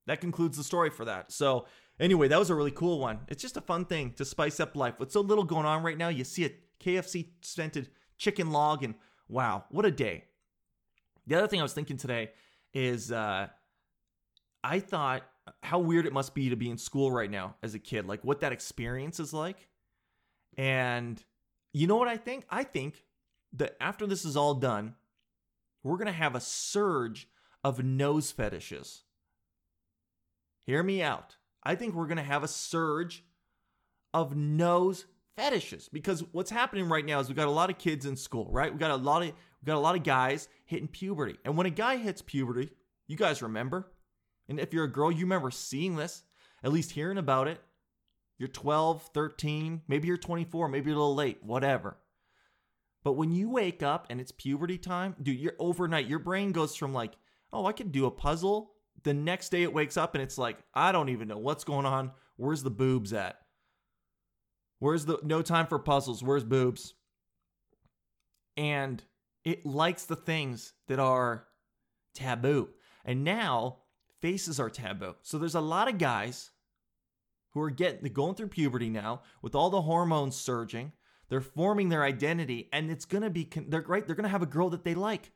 That 0.07 0.21
concludes 0.21 0.59
the 0.59 0.63
story 0.63 0.91
for 0.91 1.07
that. 1.07 1.33
So, 1.33 1.67
anyway, 1.99 2.29
that 2.29 2.39
was 2.39 2.51
a 2.51 2.55
really 2.55 2.71
cool 2.71 3.01
one. 3.01 3.21
It's 3.29 3.41
just 3.41 3.57
a 3.57 3.63
fun 3.63 3.87
thing 3.87 4.13
to 4.15 4.27
spice 4.27 4.61
up 4.61 4.77
life. 4.77 5.01
With 5.01 5.11
so 5.11 5.23
little 5.23 5.45
going 5.45 5.65
on 5.65 5.83
right 5.83 5.97
now, 5.97 6.09
you 6.09 6.23
see 6.23 6.45
a 6.45 6.51
KFC 6.81 7.29
scented 7.41 7.89
chicken 8.19 8.51
log, 8.51 8.85
and 8.85 8.95
wow, 9.27 9.65
what 9.71 9.87
a 9.87 9.91
day. 9.91 10.25
The 11.27 11.37
other 11.37 11.49
thing 11.49 11.61
I 11.61 11.63
was 11.63 11.73
thinking 11.73 11.97
today 11.97 12.33
is 12.75 13.11
uh, 13.11 13.47
I 14.63 14.81
thought 14.81 15.23
how 15.63 15.79
weird 15.79 16.05
it 16.05 16.13
must 16.13 16.35
be 16.35 16.51
to 16.51 16.57
be 16.57 16.69
in 16.69 16.77
school 16.77 17.11
right 17.11 17.31
now 17.31 17.57
as 17.63 17.75
a 17.75 17.79
kid, 17.79 18.07
like 18.07 18.23
what 18.23 18.41
that 18.41 18.53
experience 18.53 19.19
is 19.19 19.33
like. 19.33 19.69
And 20.59 21.23
you 21.73 21.87
know 21.87 21.97
what 21.97 22.09
I 22.09 22.17
think? 22.17 22.45
I 22.51 22.65
think 22.65 23.03
that 23.55 23.77
after 23.81 24.07
this 24.07 24.25
is 24.25 24.37
all 24.37 24.55
done, 24.55 24.95
we're 25.83 25.97
going 25.97 26.07
to 26.07 26.13
have 26.13 26.35
a 26.35 26.41
surge 26.41 27.29
of 27.65 27.83
nose 27.83 28.31
fetishes. 28.31 29.03
Hear 30.65 30.83
me 30.83 31.03
out. 31.03 31.37
I 31.65 31.75
think 31.75 31.95
we're 31.95 32.07
going 32.07 32.17
to 32.17 32.23
have 32.23 32.43
a 32.43 32.49
surge 32.49 33.25
of 34.15 34.37
nose 34.37 35.07
fetishes 35.37 35.89
because 35.89 36.23
what's 36.33 36.51
happening 36.51 36.89
right 36.89 37.05
now 37.05 37.21
is 37.21 37.29
we've 37.29 37.37
got 37.37 37.49
a 37.49 37.51
lot 37.51 37.71
of 37.71 37.79
kids 37.79 38.07
in 38.07 38.17
school, 38.17 38.49
right? 38.51 38.73
We 38.73 38.79
got 38.79 38.91
a 38.91 38.97
lot 38.97 39.23
of 39.23 39.29
we 39.29 39.67
got 39.67 39.77
a 39.77 39.81
lot 39.81 39.97
of 39.97 40.03
guys 40.03 40.49
hitting 40.67 40.89
puberty. 40.89 41.37
And 41.45 41.57
when 41.57 41.67
a 41.67 41.71
guy 41.71 41.97
hits 41.97 42.21
puberty, 42.21 42.71
you 43.07 43.17
guys 43.17 43.43
remember? 43.43 43.93
And 44.49 44.59
if 44.59 44.73
you're 44.73 44.85
a 44.85 44.93
girl, 44.93 45.13
you 45.13 45.21
remember 45.21 45.51
seeing 45.51 45.97
this, 45.97 46.25
at 46.65 46.73
least 46.73 46.91
hearing 46.91 47.19
about 47.19 47.47
it. 47.47 47.61
You're 48.39 48.49
12, 48.49 49.11
13, 49.15 49.83
maybe 49.87 50.09
you're 50.09 50.17
24, 50.17 50.69
maybe 50.69 50.91
you're 50.91 50.97
a 50.97 51.01
little 51.01 51.15
late, 51.15 51.39
whatever. 51.43 51.97
But 53.05 53.15
when 53.15 53.33
you 53.33 53.51
wake 53.51 53.83
up 53.83 54.07
and 54.11 54.21
it's 54.21 54.33
puberty 54.33 54.79
time, 54.79 55.17
dude, 55.21 55.39
you're 55.39 55.57
overnight, 55.59 56.07
your 56.07 56.21
brain 56.21 56.53
goes 56.53 56.77
from 56.77 56.93
like, 56.93 57.13
oh, 57.53 57.67
I 57.67 57.73
could 57.73 57.93
do 57.93 58.07
a 58.07 58.11
puzzle. 58.11 58.73
The 59.03 59.15
next 59.15 59.49
day 59.49 59.63
it 59.63 59.75
wakes 59.75 59.97
up 59.97 60.15
and 60.15 60.23
it's 60.23 60.39
like, 60.39 60.59
I 60.75 60.93
don't 60.93 61.09
even 61.09 61.29
know 61.29 61.39
what's 61.39 61.65
going 61.65 61.87
on. 61.87 62.13
Where's 62.37 62.63
the 62.63 62.71
boobs 62.71 63.13
at? 63.13 63.39
Where's 64.79 65.05
the 65.05 65.19
no 65.23 65.43
time 65.43 65.67
for 65.67 65.79
puzzles? 65.79 66.23
Where's 66.23 66.45
boobs? 66.45 66.95
And 68.57 69.03
it 69.45 69.67
likes 69.67 70.05
the 70.05 70.17
things 70.17 70.73
that 70.89 70.99
are 70.99 71.47
taboo. 72.15 72.69
And 73.05 73.25
now 73.25 73.79
faces 74.21 74.61
are 74.61 74.71
taboo. 74.71 75.17
So 75.23 75.39
there's 75.39 75.55
a 75.55 75.61
lot 75.61 75.89
of 75.89 75.99
guys 75.99 76.51
who 77.51 77.61
are 77.61 77.71
getting 77.71 78.13
going 78.13 78.35
through 78.35 78.49
puberty 78.49 78.89
now 78.89 79.23
with 79.43 79.55
all 79.55 79.71
the 79.71 79.83
hormones 79.83 80.37
surging, 80.37 80.93
They're 81.33 81.41
forming 81.41 81.89
their 81.89 82.03
identity, 82.05 82.69
and 82.75 82.91
it's 82.91 83.07
gonna 83.07 83.31
be 83.31 83.49
they're 83.67 83.81
right. 83.81 84.07
They're 84.07 84.15
gonna 84.15 84.29
have 84.29 84.43
a 84.43 84.47
girl 84.47 84.69
that 84.69 84.85
they 84.85 84.95
like. 84.95 85.33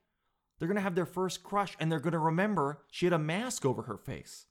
They're 0.59 0.69
gonna 0.69 0.83
have 0.83 0.95
their 0.95 1.07
first 1.07 1.43
crush, 1.43 1.75
and 1.81 1.91
they're 1.91 2.01
gonna 2.01 2.19
remember 2.19 2.83
she 2.91 3.07
had 3.07 3.15
a 3.15 3.19
mask 3.19 3.65
over 3.65 3.81
her 3.81 3.97
face. 3.97 4.45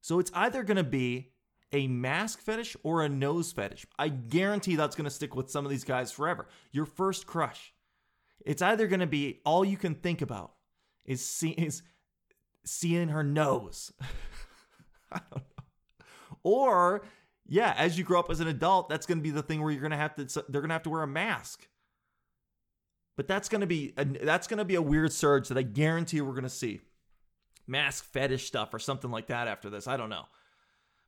So 0.00 0.18
it's 0.18 0.30
either 0.32 0.62
gonna 0.62 0.84
be 0.84 1.32
a 1.70 1.86
mask 1.86 2.40
fetish 2.40 2.78
or 2.82 3.02
a 3.02 3.10
nose 3.10 3.52
fetish. 3.52 3.84
I 3.98 4.08
guarantee 4.08 4.74
that's 4.74 4.96
gonna 4.96 5.10
stick 5.10 5.36
with 5.36 5.50
some 5.50 5.66
of 5.66 5.70
these 5.70 5.84
guys 5.84 6.10
forever. 6.10 6.48
Your 6.72 6.86
first 6.86 7.26
crush. 7.26 7.74
It's 8.46 8.62
either 8.62 8.86
gonna 8.86 9.06
be 9.06 9.42
all 9.44 9.66
you 9.66 9.76
can 9.76 9.96
think 9.96 10.22
about 10.22 10.54
is 11.04 11.44
is 11.58 11.82
seeing 12.64 13.08
her 13.08 13.22
nose. 13.22 13.92
I 15.12 15.20
don't 15.30 15.44
know. 15.44 16.06
Or 16.42 17.02
yeah, 17.50 17.74
as 17.76 17.98
you 17.98 18.04
grow 18.04 18.20
up 18.20 18.30
as 18.30 18.38
an 18.38 18.46
adult, 18.46 18.88
that's 18.88 19.06
going 19.06 19.18
to 19.18 19.22
be 19.22 19.32
the 19.32 19.42
thing 19.42 19.60
where 19.60 19.72
you're 19.72 19.80
going 19.80 19.90
to 19.90 19.96
have 19.96 20.14
to 20.14 20.44
they're 20.48 20.60
going 20.60 20.68
to 20.68 20.74
have 20.74 20.84
to 20.84 20.90
wear 20.90 21.02
a 21.02 21.06
mask. 21.06 21.68
But 23.16 23.26
that's 23.26 23.48
going 23.48 23.60
to 23.60 23.66
be 23.66 23.92
a, 23.98 24.04
that's 24.04 24.46
going 24.46 24.58
to 24.58 24.64
be 24.64 24.76
a 24.76 24.82
weird 24.82 25.12
surge 25.12 25.48
that 25.48 25.58
I 25.58 25.62
guarantee 25.62 26.20
we're 26.20 26.30
going 26.30 26.44
to 26.44 26.48
see. 26.48 26.80
Mask 27.66 28.04
fetish 28.04 28.46
stuff 28.46 28.72
or 28.72 28.78
something 28.78 29.10
like 29.10 29.26
that 29.26 29.48
after 29.48 29.68
this. 29.68 29.88
I 29.88 29.96
don't 29.96 30.10
know. 30.10 30.26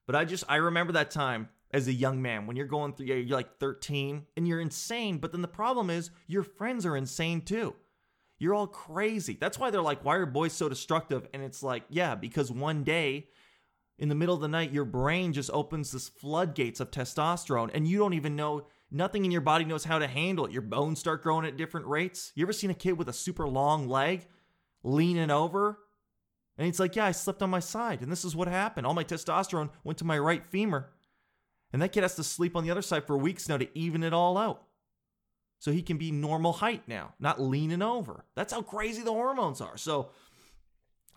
But 0.05 0.17
I 0.17 0.25
just 0.25 0.43
I 0.49 0.57
remember 0.57 0.93
that 0.95 1.13
time 1.13 1.49
as 1.71 1.87
a 1.87 1.93
young 1.93 2.21
man 2.21 2.47
when 2.49 2.57
you're 2.57 2.67
going 2.67 2.93
through 2.93 3.07
you're 3.07 3.37
like 3.37 3.59
13 3.59 4.27
and 4.37 4.49
you're 4.49 4.61
insane, 4.61 5.19
but 5.19 5.31
then 5.31 5.43
the 5.43 5.49
problem 5.49 5.91
is 5.91 6.11
your 6.27 6.43
friends 6.43 6.85
are 6.85 6.97
insane 6.97 7.41
too. 7.43 7.77
You're 8.41 8.55
all 8.55 8.67
crazy. 8.67 9.39
That's 9.41 9.61
why 9.61 9.71
they're 9.71 9.81
like, 9.81 10.05
why 10.05 10.17
are 10.17 10.27
boys 10.27 10.53
so 10.53 10.69
destructive? 10.69 11.29
And 11.33 11.45
it's 11.45 11.63
like, 11.63 11.85
yeah, 11.89 12.17
because 12.17 12.51
one 12.51 12.83
day 12.83 13.29
in 14.03 14.09
the 14.09 14.17
middle 14.17 14.35
of 14.35 14.41
the 14.41 14.49
night, 14.49 14.73
your 14.73 14.85
brain 14.85 15.33
just 15.33 15.49
opens 15.53 15.93
this 15.93 16.09
floodgates 16.09 16.81
of 16.81 16.91
testosterone 16.91 17.71
and 17.73 17.87
you 17.87 17.99
don't 17.99 18.15
even 18.15 18.35
know, 18.35 18.67
nothing 18.91 19.25
in 19.25 19.31
your 19.31 19.41
body 19.41 19.65
knows 19.65 19.85
how 19.85 20.01
to 20.01 20.09
handle 20.09 20.45
it. 20.45 20.51
Your 20.51 20.61
bones 20.61 20.99
start 20.99 21.23
growing 21.23 21.47
at 21.47 21.57
different 21.57 21.87
rates. 21.87 22.33
You 22.35 22.45
ever 22.45 22.53
seen 22.53 22.71
a 22.71 22.75
kid 22.75 22.99
with 22.99 23.09
a 23.09 23.13
super 23.13 23.47
long 23.47 23.89
leg 23.89 24.27
leaning 24.83 25.31
over? 25.31 25.79
And 26.59 26.67
it's 26.67 26.81
like, 26.81 26.97
yeah, 26.97 27.05
I 27.05 27.13
slept 27.13 27.45
on 27.45 27.51
my 27.51 27.61
side 27.61 28.01
and 28.01 28.11
this 28.11 28.25
is 28.25 28.35
what 28.35 28.49
happened. 28.49 28.89
All 28.89 28.93
my 28.93 29.05
testosterone 29.05 29.71
went 29.85 30.01
to 30.01 30.05
my 30.05 30.19
right 30.19 30.45
femur. 30.45 30.91
And 31.73 31.81
that 31.81 31.93
kid 31.93 32.03
has 32.03 32.17
to 32.17 32.25
sleep 32.25 32.57
on 32.57 32.65
the 32.65 32.73
other 32.73 32.83
side 32.83 33.07
for 33.07 33.17
weeks 33.17 33.49
now 33.49 33.57
to 33.57 33.69
even 33.79 34.03
it 34.03 34.13
all 34.13 34.37
out 34.37 34.65
so 35.61 35.71
he 35.71 35.81
can 35.81 35.97
be 35.97 36.11
normal 36.11 36.55
height 36.55 36.83
now, 36.89 37.15
not 37.21 37.41
leaning 37.41 37.83
over. 37.83 38.25
That's 38.35 38.53
how 38.53 38.63
crazy 38.63 39.03
the 39.03 39.13
hormones 39.13 39.61
are. 39.61 39.77
So 39.77 40.11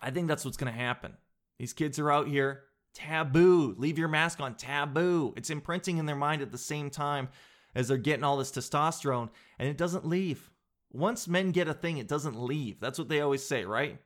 I 0.00 0.12
think 0.12 0.28
that's 0.28 0.44
what's 0.44 0.56
going 0.56 0.72
to 0.72 0.78
happen. 0.78 1.14
These 1.58 1.72
kids 1.72 1.98
are 1.98 2.12
out 2.12 2.28
here, 2.28 2.62
taboo. 2.96 3.74
Leave 3.76 3.98
your 3.98 4.08
mask 4.08 4.40
on, 4.40 4.54
taboo. 4.54 5.34
It's 5.36 5.50
imprinting 5.50 5.98
in 5.98 6.06
their 6.06 6.16
mind 6.16 6.40
at 6.40 6.50
the 6.50 6.58
same 6.58 6.88
time 6.88 7.28
as 7.74 7.88
they're 7.88 7.98
getting 7.98 8.24
all 8.24 8.38
this 8.38 8.50
testosterone, 8.50 9.28
and 9.58 9.68
it 9.68 9.76
doesn't 9.76 10.06
leave. 10.06 10.50
Once 10.92 11.28
men 11.28 11.52
get 11.52 11.68
a 11.68 11.74
thing, 11.74 11.98
it 11.98 12.08
doesn't 12.08 12.40
leave. 12.40 12.80
That's 12.80 12.98
what 12.98 13.08
they 13.08 13.20
always 13.20 13.46
say, 13.46 13.64
right? 13.64 13.98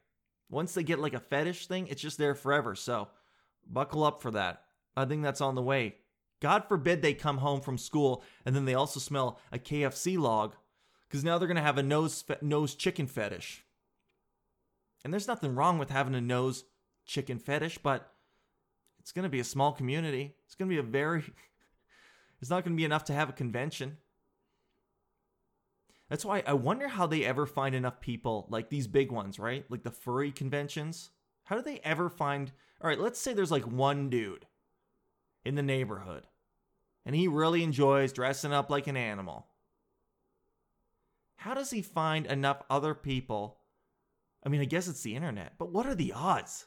Once 0.50 0.74
they 0.74 0.82
get 0.82 0.98
like 0.98 1.14
a 1.14 1.20
fetish 1.20 1.68
thing, 1.68 1.86
it's 1.86 2.02
just 2.02 2.18
there 2.18 2.34
forever. 2.34 2.74
So 2.74 3.08
buckle 3.64 4.02
up 4.02 4.20
for 4.20 4.32
that. 4.32 4.64
I 4.96 5.04
think 5.04 5.22
that's 5.22 5.40
on 5.40 5.54
the 5.54 5.62
way. 5.62 5.94
God 6.40 6.64
forbid 6.66 7.00
they 7.00 7.14
come 7.14 7.38
home 7.38 7.60
from 7.60 7.78
school 7.78 8.24
and 8.44 8.56
then 8.56 8.64
they 8.64 8.74
also 8.74 8.98
smell 8.98 9.38
a 9.52 9.58
KFC 9.58 10.18
log 10.18 10.56
because 11.08 11.22
now 11.22 11.38
they're 11.38 11.46
going 11.46 11.56
to 11.56 11.62
have 11.62 11.78
a 11.78 11.82
nose 11.82 12.22
fe- 12.22 12.38
nose 12.40 12.74
chicken 12.74 13.06
fetish. 13.06 13.64
And 15.04 15.12
there's 15.12 15.28
nothing 15.28 15.54
wrong 15.54 15.78
with 15.78 15.90
having 15.90 16.14
a 16.16 16.20
nose 16.20 16.64
chicken 17.06 17.38
fetish, 17.38 17.78
but 17.78 18.12
it's 19.00 19.12
going 19.12 19.24
to 19.24 19.28
be 19.28 19.40
a 19.40 19.44
small 19.44 19.72
community. 19.72 20.34
It's 20.46 20.54
going 20.54 20.68
to 20.68 20.74
be 20.74 20.78
a 20.78 20.82
very 20.82 21.24
it's 22.40 22.50
not 22.50 22.64
going 22.64 22.76
to 22.76 22.80
be 22.80 22.84
enough 22.84 23.04
to 23.04 23.12
have 23.12 23.28
a 23.28 23.34
convention. 23.34 23.96
That's 26.08 26.24
why 26.24 26.42
I 26.46 26.54
wonder 26.54 26.88
how 26.88 27.06
they 27.06 27.24
ever 27.24 27.46
find 27.46 27.74
enough 27.74 28.00
people 28.00 28.46
like 28.50 28.68
these 28.68 28.86
big 28.86 29.12
ones, 29.12 29.38
right? 29.38 29.64
Like 29.68 29.82
the 29.82 29.90
furry 29.90 30.32
conventions. 30.32 31.10
How 31.44 31.56
do 31.56 31.62
they 31.62 31.80
ever 31.84 32.08
find 32.08 32.52
All 32.80 32.88
right, 32.88 33.00
let's 33.00 33.20
say 33.20 33.32
there's 33.32 33.50
like 33.50 33.66
one 33.66 34.10
dude 34.10 34.46
in 35.44 35.54
the 35.54 35.62
neighborhood 35.62 36.26
and 37.06 37.14
he 37.14 37.28
really 37.28 37.62
enjoys 37.62 38.12
dressing 38.12 38.52
up 38.52 38.70
like 38.70 38.86
an 38.86 38.96
animal. 38.96 39.46
How 41.36 41.54
does 41.54 41.70
he 41.70 41.82
find 41.82 42.26
enough 42.26 42.62
other 42.68 42.94
people? 42.94 43.58
I 44.44 44.48
mean, 44.48 44.60
I 44.60 44.66
guess 44.66 44.88
it's 44.88 45.02
the 45.02 45.16
internet, 45.16 45.54
but 45.58 45.72
what 45.72 45.86
are 45.86 45.94
the 45.94 46.12
odds? 46.12 46.66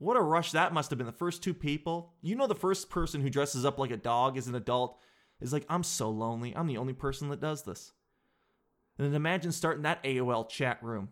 What 0.00 0.16
a 0.16 0.22
rush 0.22 0.52
that 0.52 0.72
must 0.72 0.88
have 0.90 0.96
been. 0.96 1.06
The 1.06 1.12
first 1.12 1.42
two 1.42 1.52
people, 1.52 2.14
you 2.22 2.34
know, 2.34 2.46
the 2.46 2.54
first 2.54 2.88
person 2.88 3.20
who 3.20 3.28
dresses 3.28 3.66
up 3.66 3.78
like 3.78 3.90
a 3.90 3.98
dog 3.98 4.38
as 4.38 4.46
an 4.46 4.54
adult 4.54 4.98
is 5.42 5.52
like, 5.52 5.66
I'm 5.68 5.82
so 5.82 6.08
lonely. 6.08 6.54
I'm 6.56 6.66
the 6.66 6.78
only 6.78 6.94
person 6.94 7.28
that 7.28 7.42
does 7.42 7.64
this. 7.64 7.92
And 8.96 9.06
then 9.06 9.14
imagine 9.14 9.52
starting 9.52 9.82
that 9.82 10.02
AOL 10.02 10.48
chat 10.48 10.82
room. 10.82 11.10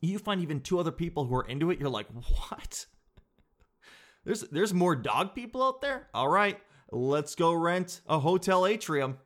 You 0.00 0.18
find 0.18 0.40
even 0.40 0.60
two 0.60 0.78
other 0.78 0.90
people 0.90 1.26
who 1.26 1.34
are 1.34 1.46
into 1.46 1.70
it, 1.70 1.78
you're 1.78 1.90
like, 1.90 2.06
what? 2.10 2.86
There's 4.24 4.42
there's 4.42 4.74
more 4.74 4.96
dog 4.96 5.34
people 5.34 5.62
out 5.62 5.80
there. 5.80 6.08
All 6.12 6.28
right, 6.28 6.58
let's 6.90 7.34
go 7.34 7.52
rent 7.52 8.02
a 8.06 8.18
hotel 8.18 8.66
atrium. 8.66 9.16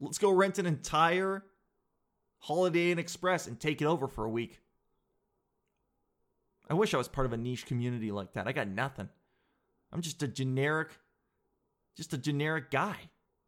Let's 0.00 0.18
go 0.18 0.30
rent 0.30 0.58
an 0.58 0.64
entire 0.64 1.44
Holiday 2.38 2.90
Inn 2.90 2.98
Express 2.98 3.46
and 3.46 3.60
take 3.60 3.82
it 3.82 3.86
over 3.86 4.08
for 4.08 4.24
a 4.24 4.30
week. 4.30 4.60
I 6.68 6.74
wish 6.74 6.94
I 6.94 6.98
was 6.98 7.08
part 7.08 7.26
of 7.26 7.32
a 7.32 7.36
niche 7.36 7.66
community 7.66 8.12
like 8.12 8.32
that. 8.34 8.46
I 8.46 8.52
got 8.52 8.68
nothing. 8.68 9.08
I'm 9.92 10.00
just 10.00 10.22
a 10.22 10.28
generic, 10.28 10.90
just 11.96 12.12
a 12.12 12.18
generic 12.18 12.70
guy. 12.70 12.96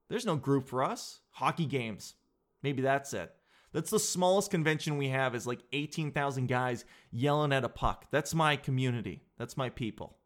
There's 0.09 0.27
no 0.27 0.37
group 0.37 0.69
for 0.69 0.83
us. 0.85 1.21
Hockey 1.31 1.67
games. 1.67 2.15
Maybe 2.63 2.83
that's 2.83 3.15
it. 3.15 3.33
That's 3.73 3.91
the 3.91 3.99
smallest 3.99 4.51
convention 4.51 4.99
we 4.99 5.09
have 5.09 5.35
is 5.35 5.47
like 5.47 5.61
18,000 5.73 6.47
guys 6.47 6.85
yelling 7.11 7.53
at 7.53 7.65
a 7.65 7.69
puck. 7.69 8.07
That's 8.11 8.35
my 8.35 8.57
community. 8.57 9.23
That's 9.37 9.57
my 9.57 9.69
people. 9.69 10.17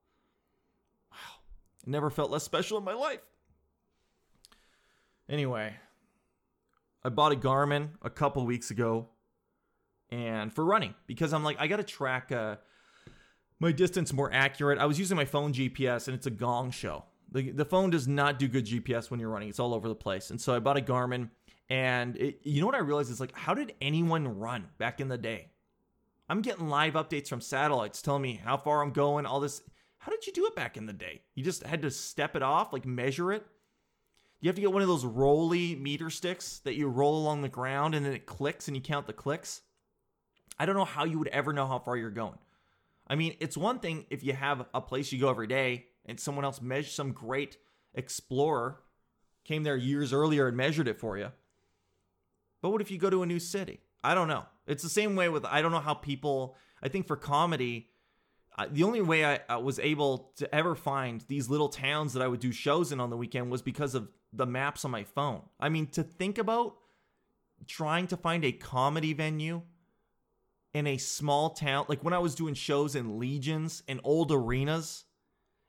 Wow. 1.10 1.40
Never 1.86 2.10
felt 2.10 2.30
less 2.30 2.44
special 2.44 2.76
in 2.76 2.84
my 2.84 2.92
life. 2.92 3.20
Anyway, 5.30 5.74
I 7.02 7.08
bought 7.08 7.32
a 7.32 7.36
Garmin 7.36 7.90
a 8.02 8.10
couple 8.10 8.44
weeks 8.44 8.70
ago 8.70 9.08
and 10.10 10.52
for 10.52 10.64
running 10.64 10.94
because 11.06 11.32
I'm 11.32 11.44
like 11.44 11.58
I 11.58 11.66
got 11.66 11.76
to 11.76 11.84
track 11.84 12.32
uh, 12.32 12.56
my 13.60 13.72
distance 13.72 14.12
more 14.12 14.32
accurate. 14.32 14.78
I 14.78 14.86
was 14.86 14.98
using 14.98 15.16
my 15.16 15.24
phone 15.24 15.52
GPS 15.52 16.08
and 16.08 16.14
it's 16.14 16.26
a 16.26 16.30
gong 16.30 16.70
show. 16.70 17.04
The 17.30 17.50
the 17.50 17.64
phone 17.64 17.90
does 17.90 18.08
not 18.08 18.38
do 18.38 18.48
good 18.48 18.66
GPS 18.66 19.10
when 19.10 19.20
you're 19.20 19.28
running. 19.28 19.48
It's 19.48 19.60
all 19.60 19.74
over 19.74 19.88
the 19.88 19.94
place. 19.94 20.30
And 20.30 20.40
so 20.40 20.54
I 20.54 20.58
bought 20.58 20.76
a 20.76 20.80
Garmin 20.80 21.30
and 21.68 22.16
it, 22.16 22.40
you 22.42 22.60
know 22.60 22.66
what 22.66 22.74
I 22.74 22.80
realized 22.80 23.10
is 23.10 23.20
like 23.20 23.36
how 23.36 23.54
did 23.54 23.74
anyone 23.80 24.38
run 24.38 24.68
back 24.78 25.00
in 25.00 25.08
the 25.08 25.18
day? 25.18 25.48
I'm 26.30 26.42
getting 26.42 26.68
live 26.68 26.94
updates 26.94 27.28
from 27.28 27.40
satellites 27.40 28.02
telling 28.02 28.22
me 28.22 28.40
how 28.42 28.56
far 28.56 28.82
I'm 28.82 28.92
going, 28.92 29.26
all 29.26 29.40
this 29.40 29.62
how 29.98 30.12
did 30.12 30.26
you 30.26 30.32
do 30.32 30.46
it 30.46 30.54
back 30.54 30.76
in 30.76 30.86
the 30.86 30.92
day? 30.92 31.22
You 31.34 31.44
just 31.44 31.64
had 31.64 31.82
to 31.82 31.90
step 31.90 32.36
it 32.36 32.42
off, 32.42 32.72
like 32.72 32.86
measure 32.86 33.32
it? 33.32 33.44
You 34.40 34.48
have 34.48 34.54
to 34.54 34.60
get 34.60 34.72
one 34.72 34.82
of 34.82 34.88
those 34.88 35.04
rolly 35.04 35.74
meter 35.74 36.10
sticks 36.10 36.60
that 36.60 36.76
you 36.76 36.86
roll 36.86 37.18
along 37.18 37.42
the 37.42 37.48
ground 37.48 37.94
and 37.94 38.06
then 38.06 38.12
it 38.12 38.24
clicks 38.24 38.68
and 38.68 38.76
you 38.76 38.82
count 38.82 39.06
the 39.06 39.12
clicks. 39.12 39.62
I 40.58 40.66
don't 40.66 40.76
know 40.76 40.84
how 40.84 41.04
you 41.04 41.18
would 41.18 41.28
ever 41.28 41.52
know 41.52 41.66
how 41.66 41.80
far 41.80 41.96
you're 41.96 42.10
going. 42.10 42.38
I 43.08 43.14
mean, 43.14 43.36
it's 43.40 43.56
one 43.56 43.78
thing 43.78 44.06
if 44.10 44.22
you 44.22 44.34
have 44.34 44.66
a 44.74 44.80
place 44.80 45.12
you 45.12 45.20
go 45.20 45.30
every 45.30 45.46
day 45.46 45.86
and 46.04 46.18
someone 46.18 46.44
else 46.44 46.60
measured 46.60 46.92
some 46.92 47.12
great 47.12 47.56
explorer 47.94 48.80
came 49.44 49.62
there 49.62 49.76
years 49.76 50.12
earlier 50.12 50.46
and 50.46 50.56
measured 50.56 50.88
it 50.88 51.00
for 51.00 51.16
you. 51.16 51.32
But 52.60 52.70
what 52.70 52.80
if 52.80 52.90
you 52.90 52.98
go 52.98 53.08
to 53.08 53.22
a 53.22 53.26
new 53.26 53.38
city? 53.38 53.80
I 54.04 54.14
don't 54.14 54.28
know. 54.28 54.44
It's 54.66 54.82
the 54.82 54.88
same 54.88 55.16
way 55.16 55.28
with 55.28 55.44
I 55.44 55.62
don't 55.62 55.72
know 55.72 55.80
how 55.80 55.94
people 55.94 56.56
I 56.82 56.88
think 56.88 57.06
for 57.06 57.16
comedy 57.16 57.88
uh, 58.58 58.66
the 58.70 58.82
only 58.82 59.00
way 59.00 59.24
I, 59.24 59.40
I, 59.48 59.56
was 59.58 59.78
able 59.78 60.32
to 60.36 60.52
ever 60.52 60.74
find 60.74 61.24
these 61.28 61.48
little 61.48 61.68
towns 61.68 62.12
that 62.14 62.22
I 62.22 62.26
would 62.26 62.40
do 62.40 62.50
shows 62.50 62.90
in 62.90 62.98
on 62.98 63.08
the 63.08 63.16
weekend 63.16 63.52
was 63.52 63.62
because 63.62 63.94
of 63.94 64.08
the 64.32 64.46
maps 64.46 64.84
on 64.84 64.90
my 64.90 65.04
phone. 65.04 65.42
I 65.60 65.68
mean, 65.68 65.86
to 65.88 66.02
think 66.02 66.38
about 66.38 66.74
trying 67.68 68.08
to 68.08 68.16
find 68.16 68.44
a 68.44 68.50
comedy 68.50 69.12
venue 69.12 69.62
in 70.74 70.86
a 70.86 70.98
small 70.98 71.50
town, 71.50 71.86
like 71.88 72.04
when 72.04 72.14
I 72.14 72.18
was 72.18 72.34
doing 72.34 72.54
shows 72.54 72.94
in 72.94 73.18
legions 73.18 73.82
and 73.88 74.00
old 74.04 74.30
arenas 74.32 75.04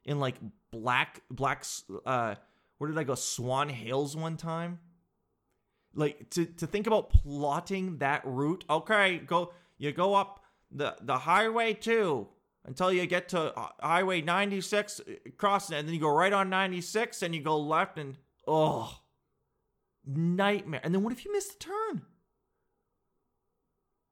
in 0.06 0.20
like 0.20 0.36
black, 0.72 1.22
black, 1.30 1.66
uh, 2.06 2.36
where 2.78 2.90
did 2.90 2.98
I 2.98 3.04
go? 3.04 3.16
Swan 3.16 3.70
Hills 3.70 4.16
one 4.16 4.38
time. 4.38 4.80
Like 5.96 6.30
to, 6.32 6.46
to 6.46 6.68
think 6.68 6.88
about 6.88 7.10
plotting 7.10 7.98
that 7.98 8.22
route. 8.24 8.64
Okay, 8.70 9.18
go, 9.18 9.54
you 9.78 9.92
go 9.92 10.16
up 10.16 10.44
the, 10.72 10.96
the 11.02 11.18
highway 11.18 11.74
too 11.74 12.28
until 12.66 12.92
you 12.92 13.06
get 13.06 13.30
to 13.30 13.58
uh, 13.58 13.70
Highway 13.82 14.22
96, 14.22 15.00
uh, 15.00 15.14
crossing 15.38 15.76
it, 15.76 15.80
and 15.80 15.88
then 15.88 15.96
you 15.96 16.02
go 16.02 16.14
right 16.14 16.34
on 16.34 16.50
96, 16.50 17.24
and 17.24 17.34
you 17.34 17.42
go 17.42 17.58
left, 17.58 17.98
and 17.98 18.18
oh, 18.48 19.00
nightmare. 20.06 20.82
And 20.84 20.94
then 20.94 21.04
what 21.04 21.14
if 21.14 21.26
you 21.26 21.32
miss 21.32 21.48
the 21.48 21.58
turn? 21.58 22.04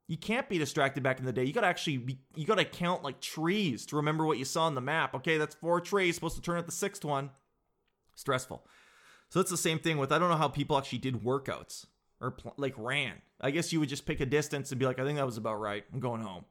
You 0.07 0.17
can't 0.17 0.47
be 0.47 0.57
distracted 0.57 1.03
back 1.03 1.19
in 1.19 1.25
the 1.25 1.33
day. 1.33 1.43
You 1.43 1.53
gotta 1.53 1.67
actually 1.67 1.97
be, 1.97 2.19
you 2.35 2.45
gotta 2.45 2.63
count 2.63 3.03
like 3.03 3.19
trees 3.19 3.85
to 3.87 3.97
remember 3.97 4.25
what 4.25 4.37
you 4.37 4.45
saw 4.45 4.65
on 4.65 4.75
the 4.75 4.81
map. 4.81 5.13
Okay, 5.15 5.37
that's 5.37 5.55
four 5.55 5.81
trees, 5.81 6.15
supposed 6.15 6.37
to 6.37 6.41
turn 6.41 6.57
at 6.57 6.65
the 6.65 6.71
sixth 6.71 7.03
one. 7.03 7.31
Stressful. 8.15 8.65
So 9.29 9.41
it's 9.41 9.51
the 9.51 9.57
same 9.57 9.79
thing 9.79 9.97
with 9.97 10.11
I 10.11 10.19
don't 10.19 10.29
know 10.29 10.37
how 10.37 10.47
people 10.47 10.77
actually 10.77 10.99
did 10.99 11.23
workouts 11.23 11.85
or 12.21 12.31
pl- 12.31 12.53
like 12.57 12.73
ran. 12.77 13.21
I 13.41 13.51
guess 13.51 13.73
you 13.73 13.79
would 13.79 13.89
just 13.89 14.05
pick 14.05 14.21
a 14.21 14.25
distance 14.25 14.71
and 14.71 14.79
be 14.79 14.85
like, 14.85 14.99
I 14.99 15.03
think 15.03 15.17
that 15.17 15.25
was 15.25 15.37
about 15.37 15.59
right. 15.59 15.83
I'm 15.93 15.99
going 15.99 16.21
home. 16.21 16.45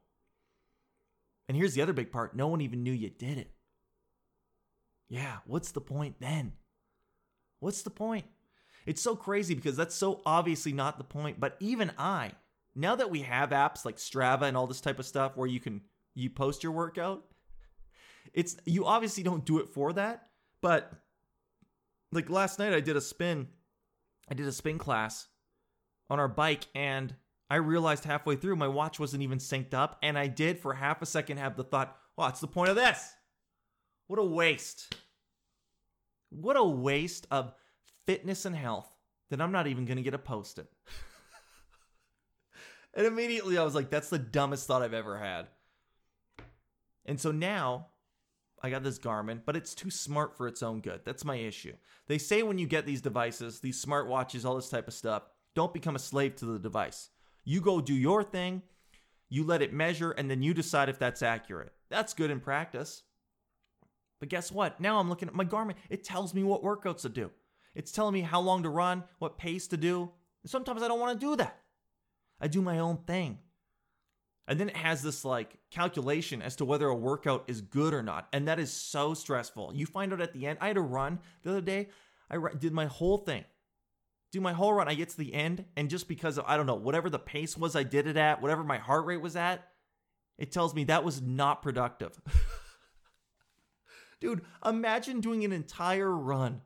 And 1.48 1.56
here's 1.56 1.74
the 1.74 1.82
other 1.82 1.92
big 1.92 2.12
part 2.12 2.36
no 2.36 2.48
one 2.48 2.60
even 2.60 2.82
knew 2.82 2.92
you 2.92 3.10
did 3.10 3.38
it. 3.38 3.52
Yeah, 5.08 5.38
what's 5.46 5.70
the 5.70 5.80
point 5.80 6.16
then? 6.20 6.52
What's 7.60 7.82
the 7.82 7.90
point? 7.90 8.26
It's 8.84 9.00
so 9.00 9.16
crazy 9.16 9.54
because 9.54 9.76
that's 9.76 9.94
so 9.94 10.20
obviously 10.26 10.72
not 10.72 10.98
the 10.98 11.04
point. 11.04 11.40
But 11.40 11.56
even 11.60 11.92
I, 11.96 12.32
now 12.76 12.94
that 12.94 13.10
we 13.10 13.22
have 13.22 13.50
apps 13.50 13.84
like 13.84 13.96
Strava 13.96 14.42
and 14.42 14.56
all 14.56 14.66
this 14.66 14.82
type 14.82 14.98
of 14.98 15.06
stuff 15.06 15.36
where 15.36 15.48
you 15.48 15.58
can 15.58 15.80
you 16.14 16.30
post 16.30 16.62
your 16.62 16.72
workout, 16.72 17.24
it's 18.34 18.56
you 18.66 18.84
obviously 18.84 19.22
don't 19.22 19.46
do 19.46 19.58
it 19.58 19.68
for 19.70 19.94
that. 19.94 20.28
But 20.60 20.92
like 22.12 22.28
last 22.28 22.58
night 22.58 22.74
I 22.74 22.80
did 22.80 22.96
a 22.96 23.00
spin. 23.00 23.48
I 24.30 24.34
did 24.34 24.46
a 24.46 24.52
spin 24.52 24.78
class 24.78 25.28
on 26.10 26.20
our 26.20 26.28
bike 26.28 26.66
and 26.74 27.14
I 27.48 27.56
realized 27.56 28.04
halfway 28.04 28.36
through 28.36 28.56
my 28.56 28.68
watch 28.68 28.98
wasn't 29.00 29.22
even 29.22 29.38
synced 29.38 29.72
up 29.72 29.98
and 30.02 30.18
I 30.18 30.26
did 30.26 30.58
for 30.58 30.74
half 30.74 31.00
a 31.00 31.06
second 31.06 31.38
have 31.38 31.56
the 31.56 31.64
thought, 31.64 31.96
"What's 32.16 32.40
the 32.40 32.48
point 32.48 32.70
of 32.70 32.76
this?" 32.76 33.14
What 34.06 34.18
a 34.18 34.24
waste. 34.24 34.94
What 36.30 36.56
a 36.56 36.64
waste 36.64 37.26
of 37.30 37.54
fitness 38.06 38.44
and 38.44 38.54
health 38.54 38.90
that 39.30 39.40
I'm 39.40 39.52
not 39.52 39.66
even 39.66 39.84
going 39.84 39.96
to 39.96 40.02
get 40.02 40.14
a 40.14 40.18
post 40.18 40.58
it. 40.58 40.68
and 42.96 43.06
immediately 43.06 43.58
I 43.58 43.62
was 43.62 43.74
like, 43.74 43.90
that's 43.90 44.10
the 44.10 44.18
dumbest 44.18 44.66
thought 44.66 44.82
I've 44.82 44.94
ever 44.94 45.18
had. 45.18 45.46
And 47.04 47.20
so 47.20 47.30
now 47.30 47.88
I 48.62 48.70
got 48.70 48.82
this 48.82 48.98
Garmin, 48.98 49.42
but 49.44 49.54
it's 49.54 49.74
too 49.74 49.90
smart 49.90 50.36
for 50.36 50.48
its 50.48 50.62
own 50.62 50.80
good. 50.80 51.02
That's 51.04 51.24
my 51.24 51.36
issue. 51.36 51.74
They 52.08 52.18
say 52.18 52.42
when 52.42 52.58
you 52.58 52.66
get 52.66 52.86
these 52.86 53.02
devices, 53.02 53.60
these 53.60 53.84
smartwatches, 53.84 54.44
all 54.44 54.56
this 54.56 54.70
type 54.70 54.88
of 54.88 54.94
stuff, 54.94 55.24
don't 55.54 55.74
become 55.74 55.94
a 55.94 56.00
slave 56.00 56.34
to 56.36 56.46
the 56.46 56.58
device. 56.58 57.10
You 57.44 57.60
go 57.60 57.80
do 57.80 57.94
your 57.94 58.24
thing, 58.24 58.62
you 59.28 59.44
let 59.44 59.62
it 59.62 59.72
measure, 59.72 60.10
and 60.10 60.30
then 60.30 60.42
you 60.42 60.54
decide 60.54 60.88
if 60.88 60.98
that's 60.98 61.22
accurate. 61.22 61.72
That's 61.90 62.14
good 62.14 62.30
in 62.30 62.40
practice. 62.40 63.02
But 64.18 64.30
guess 64.30 64.50
what? 64.50 64.80
Now 64.80 64.98
I'm 64.98 65.08
looking 65.08 65.28
at 65.28 65.34
my 65.34 65.44
Garmin. 65.44 65.74
It 65.90 66.02
tells 66.02 66.34
me 66.34 66.42
what 66.42 66.62
workouts 66.62 67.02
to 67.02 67.08
do. 67.08 67.30
It's 67.74 67.92
telling 67.92 68.14
me 68.14 68.22
how 68.22 68.40
long 68.40 68.62
to 68.62 68.70
run, 68.70 69.04
what 69.18 69.36
pace 69.36 69.68
to 69.68 69.76
do. 69.76 70.10
And 70.42 70.50
sometimes 70.50 70.82
I 70.82 70.88
don't 70.88 71.00
want 71.00 71.20
to 71.20 71.26
do 71.26 71.36
that. 71.36 71.60
I 72.40 72.48
do 72.48 72.62
my 72.62 72.78
own 72.78 72.98
thing. 73.06 73.38
And 74.48 74.60
then 74.60 74.68
it 74.68 74.76
has 74.76 75.02
this 75.02 75.24
like 75.24 75.58
calculation 75.70 76.40
as 76.40 76.56
to 76.56 76.64
whether 76.64 76.86
a 76.86 76.94
workout 76.94 77.44
is 77.48 77.60
good 77.60 77.92
or 77.92 78.02
not. 78.02 78.28
And 78.32 78.46
that 78.46 78.60
is 78.60 78.72
so 78.72 79.14
stressful. 79.14 79.72
You 79.74 79.86
find 79.86 80.12
out 80.12 80.20
at 80.20 80.32
the 80.32 80.46
end. 80.46 80.58
I 80.60 80.68
had 80.68 80.76
a 80.76 80.82
run 80.82 81.18
the 81.42 81.50
other 81.50 81.60
day. 81.60 81.88
I 82.30 82.38
did 82.58 82.72
my 82.72 82.86
whole 82.86 83.18
thing. 83.18 83.44
Do 84.32 84.40
my 84.40 84.52
whole 84.52 84.72
run. 84.72 84.88
I 84.88 84.94
get 84.94 85.08
to 85.10 85.16
the 85.16 85.34
end. 85.34 85.64
And 85.76 85.90
just 85.90 86.06
because 86.06 86.38
of, 86.38 86.44
I 86.46 86.56
don't 86.56 86.66
know, 86.66 86.74
whatever 86.74 87.10
the 87.10 87.18
pace 87.18 87.56
was 87.56 87.74
I 87.74 87.82
did 87.82 88.06
it 88.06 88.16
at, 88.16 88.40
whatever 88.40 88.62
my 88.62 88.78
heart 88.78 89.04
rate 89.06 89.20
was 89.20 89.36
at, 89.36 89.68
it 90.38 90.52
tells 90.52 90.74
me 90.74 90.84
that 90.84 91.04
was 91.04 91.20
not 91.20 91.62
productive. 91.62 92.20
Dude, 94.20 94.42
imagine 94.64 95.20
doing 95.20 95.44
an 95.44 95.52
entire 95.52 96.14
run. 96.14 96.62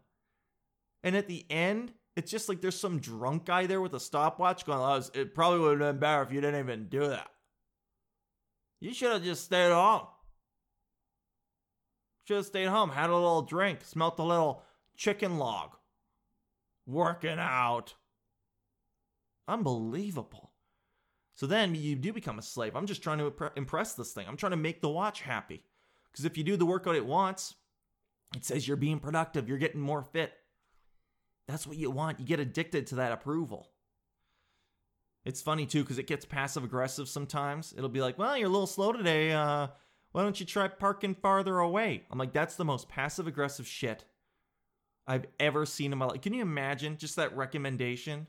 And 1.03 1.17
at 1.17 1.29
the 1.29 1.47
end, 1.51 1.93
it's 2.17 2.31
just 2.31 2.49
like 2.49 2.61
there's 2.61 2.79
some 2.79 2.99
drunk 2.99 3.47
guy 3.47 3.67
there 3.67 3.81
with 3.81 3.95
a 3.95 4.01
stopwatch 4.01 4.65
going, 4.65 4.81
oh, 4.81 5.19
it 5.19 5.35
probably 5.35 5.61
would 5.61 5.81
have 5.81 5.95
been 5.95 6.01
better 6.01 6.23
if 6.23 6.33
you 6.33 6.41
didn't 6.41 6.61
even 6.61 6.89
do 6.89 7.09
that. 7.09 7.29
You 8.81 8.93
should 8.93 9.13
have 9.13 9.23
just 9.23 9.45
stayed 9.45 9.73
home. 9.73 10.07
Should 12.27 12.39
have 12.39 12.47
stayed 12.47 12.69
home, 12.69 12.91
had 12.91 13.11
a 13.11 13.15
little 13.15 13.43
drink, 13.43 13.81
smelt 13.85 14.19
a 14.19 14.23
little 14.23 14.63
chicken 14.97 15.39
log, 15.39 15.77
working 16.87 17.39
out. 17.39 17.95
Unbelievable. 19.49 20.53
So 21.35 21.47
then 21.47 21.75
you 21.75 21.97
do 21.97 22.13
become 22.13 22.39
a 22.39 22.43
slave. 22.43 22.77
I'm 22.77 22.87
just 22.87 23.03
trying 23.03 23.19
to 23.19 23.33
impress 23.57 23.95
this 23.95 24.13
thing. 24.13 24.27
I'm 24.29 24.37
trying 24.37 24.51
to 24.51 24.57
make 24.57 24.81
the 24.81 24.91
watch 24.91 25.23
happy. 25.23 25.65
Because 26.11 26.25
if 26.25 26.37
you 26.37 26.45
do 26.45 26.57
the 26.57 26.67
workout 26.67 26.97
it 26.97 27.07
wants, 27.07 27.55
it 28.37 28.45
says 28.45 28.67
you're 28.67 28.77
being 28.77 28.99
productive, 28.99 29.49
you're 29.49 29.59
getting 29.59 29.81
more 29.81 30.03
fit. 30.03 30.33
That's 31.51 31.67
what 31.67 31.77
you 31.77 31.91
want. 31.91 32.21
You 32.21 32.27
get 32.27 32.41
addicted 32.41 32.87
to 32.89 32.97
that 32.97 33.13
approval. 33.13 33.69
It's 35.25 35.43
funny 35.43 35.67
too 35.67 35.83
because 35.83 35.99
it 35.99 36.07
gets 36.07 36.25
passive 36.25 36.65
aggressive 36.65 37.09
sometimes. 37.09 37.75
It'll 37.77 37.91
be 37.91 38.01
like, 38.01 38.19
"Well, 38.19 38.37
you're 38.37 38.49
a 38.49 38.53
little 38.53 38.67
slow 38.67 38.93
today. 38.93 39.33
Uh, 39.33 39.69
why 40.13 40.23
don't 40.23 40.39
you 40.41 40.47
try 40.47 40.69
parking 40.69 41.15
farther 41.15 41.59
away?" 41.59 42.07
I'm 42.11 42.19
like, 42.19 42.33
"That's 42.33 42.57
the 42.57 42.65
most 42.65 42.89
passive 42.89 43.27
aggressive 43.27 43.67
shit 43.67 44.05
I've 45.07 45.27
ever 45.39 45.67
seen 45.67 45.93
in 45.93 45.99
my 45.99 46.07
life." 46.07 46.23
Can 46.23 46.33
you 46.33 46.43
imagine 46.43 46.97
just 46.97 47.17
that 47.17 47.37
recommendation? 47.37 48.27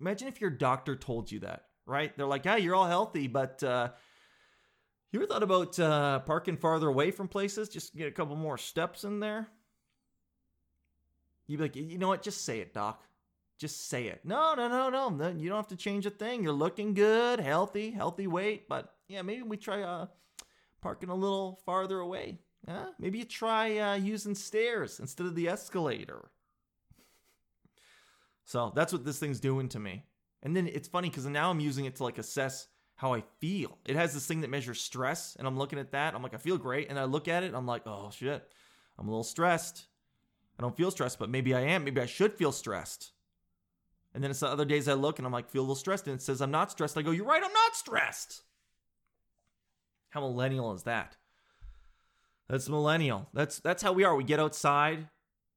Imagine 0.00 0.28
if 0.28 0.40
your 0.40 0.50
doctor 0.50 0.96
told 0.96 1.30
you 1.30 1.40
that, 1.40 1.66
right? 1.86 2.16
They're 2.16 2.26
like, 2.26 2.44
"Yeah, 2.44 2.56
you're 2.56 2.74
all 2.74 2.86
healthy, 2.86 3.28
but 3.28 3.62
uh, 3.62 3.90
you 5.12 5.20
ever 5.20 5.26
thought 5.26 5.42
about 5.42 5.78
uh, 5.78 6.18
parking 6.20 6.56
farther 6.56 6.88
away 6.88 7.10
from 7.10 7.28
places? 7.28 7.68
Just 7.68 7.96
get 7.96 8.08
a 8.08 8.12
couple 8.12 8.36
more 8.36 8.58
steps 8.58 9.04
in 9.04 9.20
there. 9.20 9.48
You'd 11.48 11.56
be 11.56 11.62
like, 11.64 11.76
you 11.76 11.98
know 11.98 12.08
what? 12.08 12.22
Just 12.22 12.44
say 12.44 12.60
it, 12.60 12.72
doc. 12.72 13.02
Just 13.58 13.88
say 13.88 14.06
it. 14.06 14.20
No, 14.22 14.54
no, 14.54 14.68
no, 14.68 15.08
no. 15.08 15.28
You 15.30 15.48
don't 15.48 15.56
have 15.56 15.68
to 15.68 15.76
change 15.76 16.06
a 16.06 16.10
thing. 16.10 16.44
You're 16.44 16.52
looking 16.52 16.94
good, 16.94 17.40
healthy, 17.40 17.90
healthy 17.90 18.28
weight. 18.28 18.68
But 18.68 18.94
yeah, 19.08 19.22
maybe 19.22 19.42
we 19.42 19.56
try 19.56 19.82
uh, 19.82 20.06
parking 20.80 21.08
a 21.08 21.14
little 21.14 21.58
farther 21.66 21.98
away. 21.98 22.38
Huh? 22.68 22.90
Maybe 22.98 23.18
you 23.18 23.24
try 23.24 23.78
uh, 23.78 23.94
using 23.94 24.34
stairs 24.34 25.00
instead 25.00 25.26
of 25.26 25.34
the 25.34 25.48
escalator. 25.48 26.30
So 28.44 28.72
that's 28.74 28.94
what 28.94 29.04
this 29.04 29.18
thing's 29.18 29.40
doing 29.40 29.68
to 29.68 29.78
me. 29.78 30.04
And 30.42 30.56
then 30.56 30.68
it's 30.68 30.88
funny 30.88 31.10
because 31.10 31.26
now 31.26 31.50
I'm 31.50 31.60
using 31.60 31.84
it 31.84 31.96
to 31.96 32.02
like 32.02 32.16
assess 32.16 32.66
how 32.94 33.12
I 33.12 33.22
feel. 33.40 33.76
It 33.84 33.94
has 33.94 34.14
this 34.14 34.26
thing 34.26 34.40
that 34.40 34.48
measures 34.48 34.80
stress, 34.80 35.36
and 35.38 35.46
I'm 35.46 35.58
looking 35.58 35.78
at 35.78 35.92
that. 35.92 36.14
I'm 36.14 36.22
like, 36.22 36.32
I 36.32 36.38
feel 36.38 36.56
great. 36.56 36.88
And 36.88 36.98
I 36.98 37.04
look 37.04 37.28
at 37.28 37.42
it, 37.42 37.52
I'm 37.54 37.66
like, 37.66 37.82
oh 37.86 38.08
shit, 38.10 38.42
I'm 38.98 39.06
a 39.06 39.10
little 39.10 39.22
stressed. 39.22 39.87
I 40.58 40.62
don't 40.62 40.76
feel 40.76 40.90
stressed, 40.90 41.18
but 41.18 41.30
maybe 41.30 41.54
I 41.54 41.60
am. 41.60 41.84
Maybe 41.84 42.00
I 42.00 42.06
should 42.06 42.34
feel 42.34 42.52
stressed. 42.52 43.12
And 44.14 44.24
then 44.24 44.30
it's 44.30 44.40
the 44.40 44.48
other 44.48 44.64
days 44.64 44.88
I 44.88 44.94
look 44.94 45.18
and 45.18 45.26
I'm 45.26 45.32
like, 45.32 45.48
feel 45.48 45.60
a 45.60 45.62
little 45.62 45.76
stressed. 45.76 46.06
And 46.06 46.16
it 46.16 46.22
says 46.22 46.40
I'm 46.40 46.50
not 46.50 46.70
stressed. 46.70 46.96
I 46.96 47.02
go, 47.02 47.10
you're 47.10 47.26
right, 47.26 47.42
I'm 47.44 47.52
not 47.52 47.76
stressed. 47.76 48.42
How 50.10 50.20
millennial 50.20 50.72
is 50.72 50.84
that? 50.84 51.16
That's 52.48 52.68
millennial. 52.68 53.28
That's 53.34 53.58
that's 53.60 53.82
how 53.82 53.92
we 53.92 54.04
are. 54.04 54.16
We 54.16 54.24
get 54.24 54.40
outside, 54.40 55.08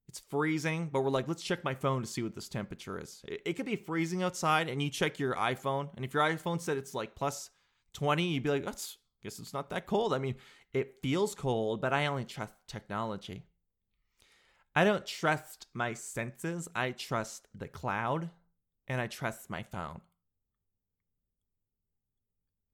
it's 0.09 0.19
freezing, 0.29 0.89
but 0.91 1.01
we're 1.01 1.09
like, 1.09 1.29
let's 1.29 1.41
check 1.41 1.63
my 1.63 1.73
phone 1.73 2.01
to 2.01 2.07
see 2.07 2.21
what 2.21 2.35
this 2.35 2.49
temperature 2.49 2.99
is. 2.99 3.21
It, 3.25 3.41
it 3.45 3.53
could 3.53 3.65
be 3.65 3.77
freezing 3.77 4.23
outside, 4.23 4.67
and 4.67 4.81
you 4.81 4.89
check 4.89 5.17
your 5.17 5.33
iPhone, 5.35 5.87
and 5.95 6.03
if 6.03 6.13
your 6.13 6.23
iPhone 6.23 6.59
said 6.59 6.75
it's 6.75 6.93
like 6.93 7.15
plus 7.15 7.49
20, 7.93 8.23
you'd 8.23 8.43
be 8.43 8.49
like, 8.49 8.65
that's 8.65 8.97
guess 9.23 9.39
it's 9.39 9.53
not 9.53 9.69
that 9.69 9.85
cold. 9.85 10.13
I 10.13 10.19
mean, 10.19 10.35
it 10.73 10.95
feels 11.01 11.33
cold, 11.33 11.79
but 11.79 11.93
I 11.93 12.07
only 12.07 12.25
trust 12.25 12.53
technology. 12.67 13.45
I 14.75 14.83
don't 14.83 15.05
trust 15.05 15.67
my 15.73 15.93
senses. 15.93 16.67
I 16.73 16.91
trust 16.91 17.47
the 17.53 17.67
cloud 17.67 18.29
and 18.87 19.01
I 19.01 19.07
trust 19.07 19.49
my 19.49 19.63
phone. 19.63 20.01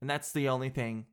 And 0.01 0.09
that's 0.09 0.31
the 0.31 0.49
only 0.49 0.69
thing. 0.69 1.05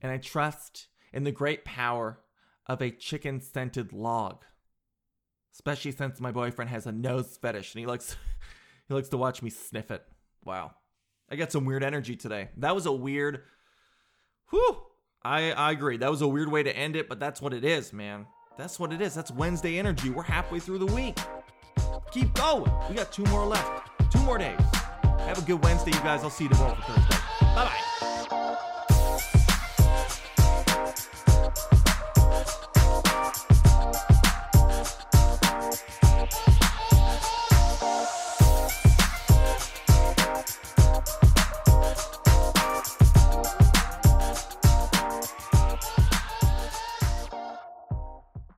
And 0.00 0.10
I 0.10 0.16
trust 0.16 0.88
in 1.12 1.24
the 1.24 1.32
great 1.32 1.64
power 1.64 2.20
of 2.66 2.80
a 2.80 2.90
chicken 2.90 3.40
scented 3.40 3.92
log. 3.92 4.44
Especially 5.52 5.92
since 5.92 6.20
my 6.20 6.30
boyfriend 6.30 6.70
has 6.70 6.86
a 6.86 6.92
nose 6.92 7.36
fetish 7.36 7.74
and 7.74 7.80
he 7.80 7.86
likes 7.86 8.16
he 8.88 8.94
likes 8.94 9.08
to 9.10 9.18
watch 9.18 9.42
me 9.42 9.50
sniff 9.50 9.90
it. 9.90 10.04
Wow. 10.44 10.72
I 11.30 11.36
got 11.36 11.52
some 11.52 11.64
weird 11.64 11.84
energy 11.84 12.16
today. 12.16 12.48
That 12.56 12.74
was 12.74 12.86
a 12.86 12.92
weird 12.92 13.42
whew. 14.50 14.78
I, 15.22 15.52
I 15.52 15.72
agree. 15.72 15.98
That 15.98 16.10
was 16.10 16.22
a 16.22 16.28
weird 16.28 16.50
way 16.50 16.62
to 16.62 16.74
end 16.74 16.96
it, 16.96 17.08
but 17.08 17.20
that's 17.20 17.42
what 17.42 17.52
it 17.52 17.64
is, 17.64 17.92
man. 17.92 18.26
That's 18.56 18.78
what 18.78 18.92
it 18.92 19.00
is. 19.00 19.14
That's 19.14 19.30
Wednesday 19.30 19.78
energy. 19.78 20.10
We're 20.10 20.22
halfway 20.22 20.60
through 20.60 20.78
the 20.78 20.86
week. 20.86 21.18
Keep 22.12 22.34
going. 22.34 22.70
We 22.88 22.94
got 22.94 23.12
two 23.12 23.24
more 23.24 23.46
left. 23.46 23.90
Two 24.10 24.20
more 24.20 24.38
days. 24.38 24.58
Have 25.02 25.38
a 25.38 25.42
good 25.42 25.62
Wednesday, 25.62 25.92
you 25.92 26.00
guys. 26.00 26.22
I'll 26.22 26.30
see 26.30 26.44
you 26.44 26.50
tomorrow 26.50 26.74
for 26.74 26.82
Thursday. 26.82 27.16
Bye 27.40 27.64
bye. 27.64 27.89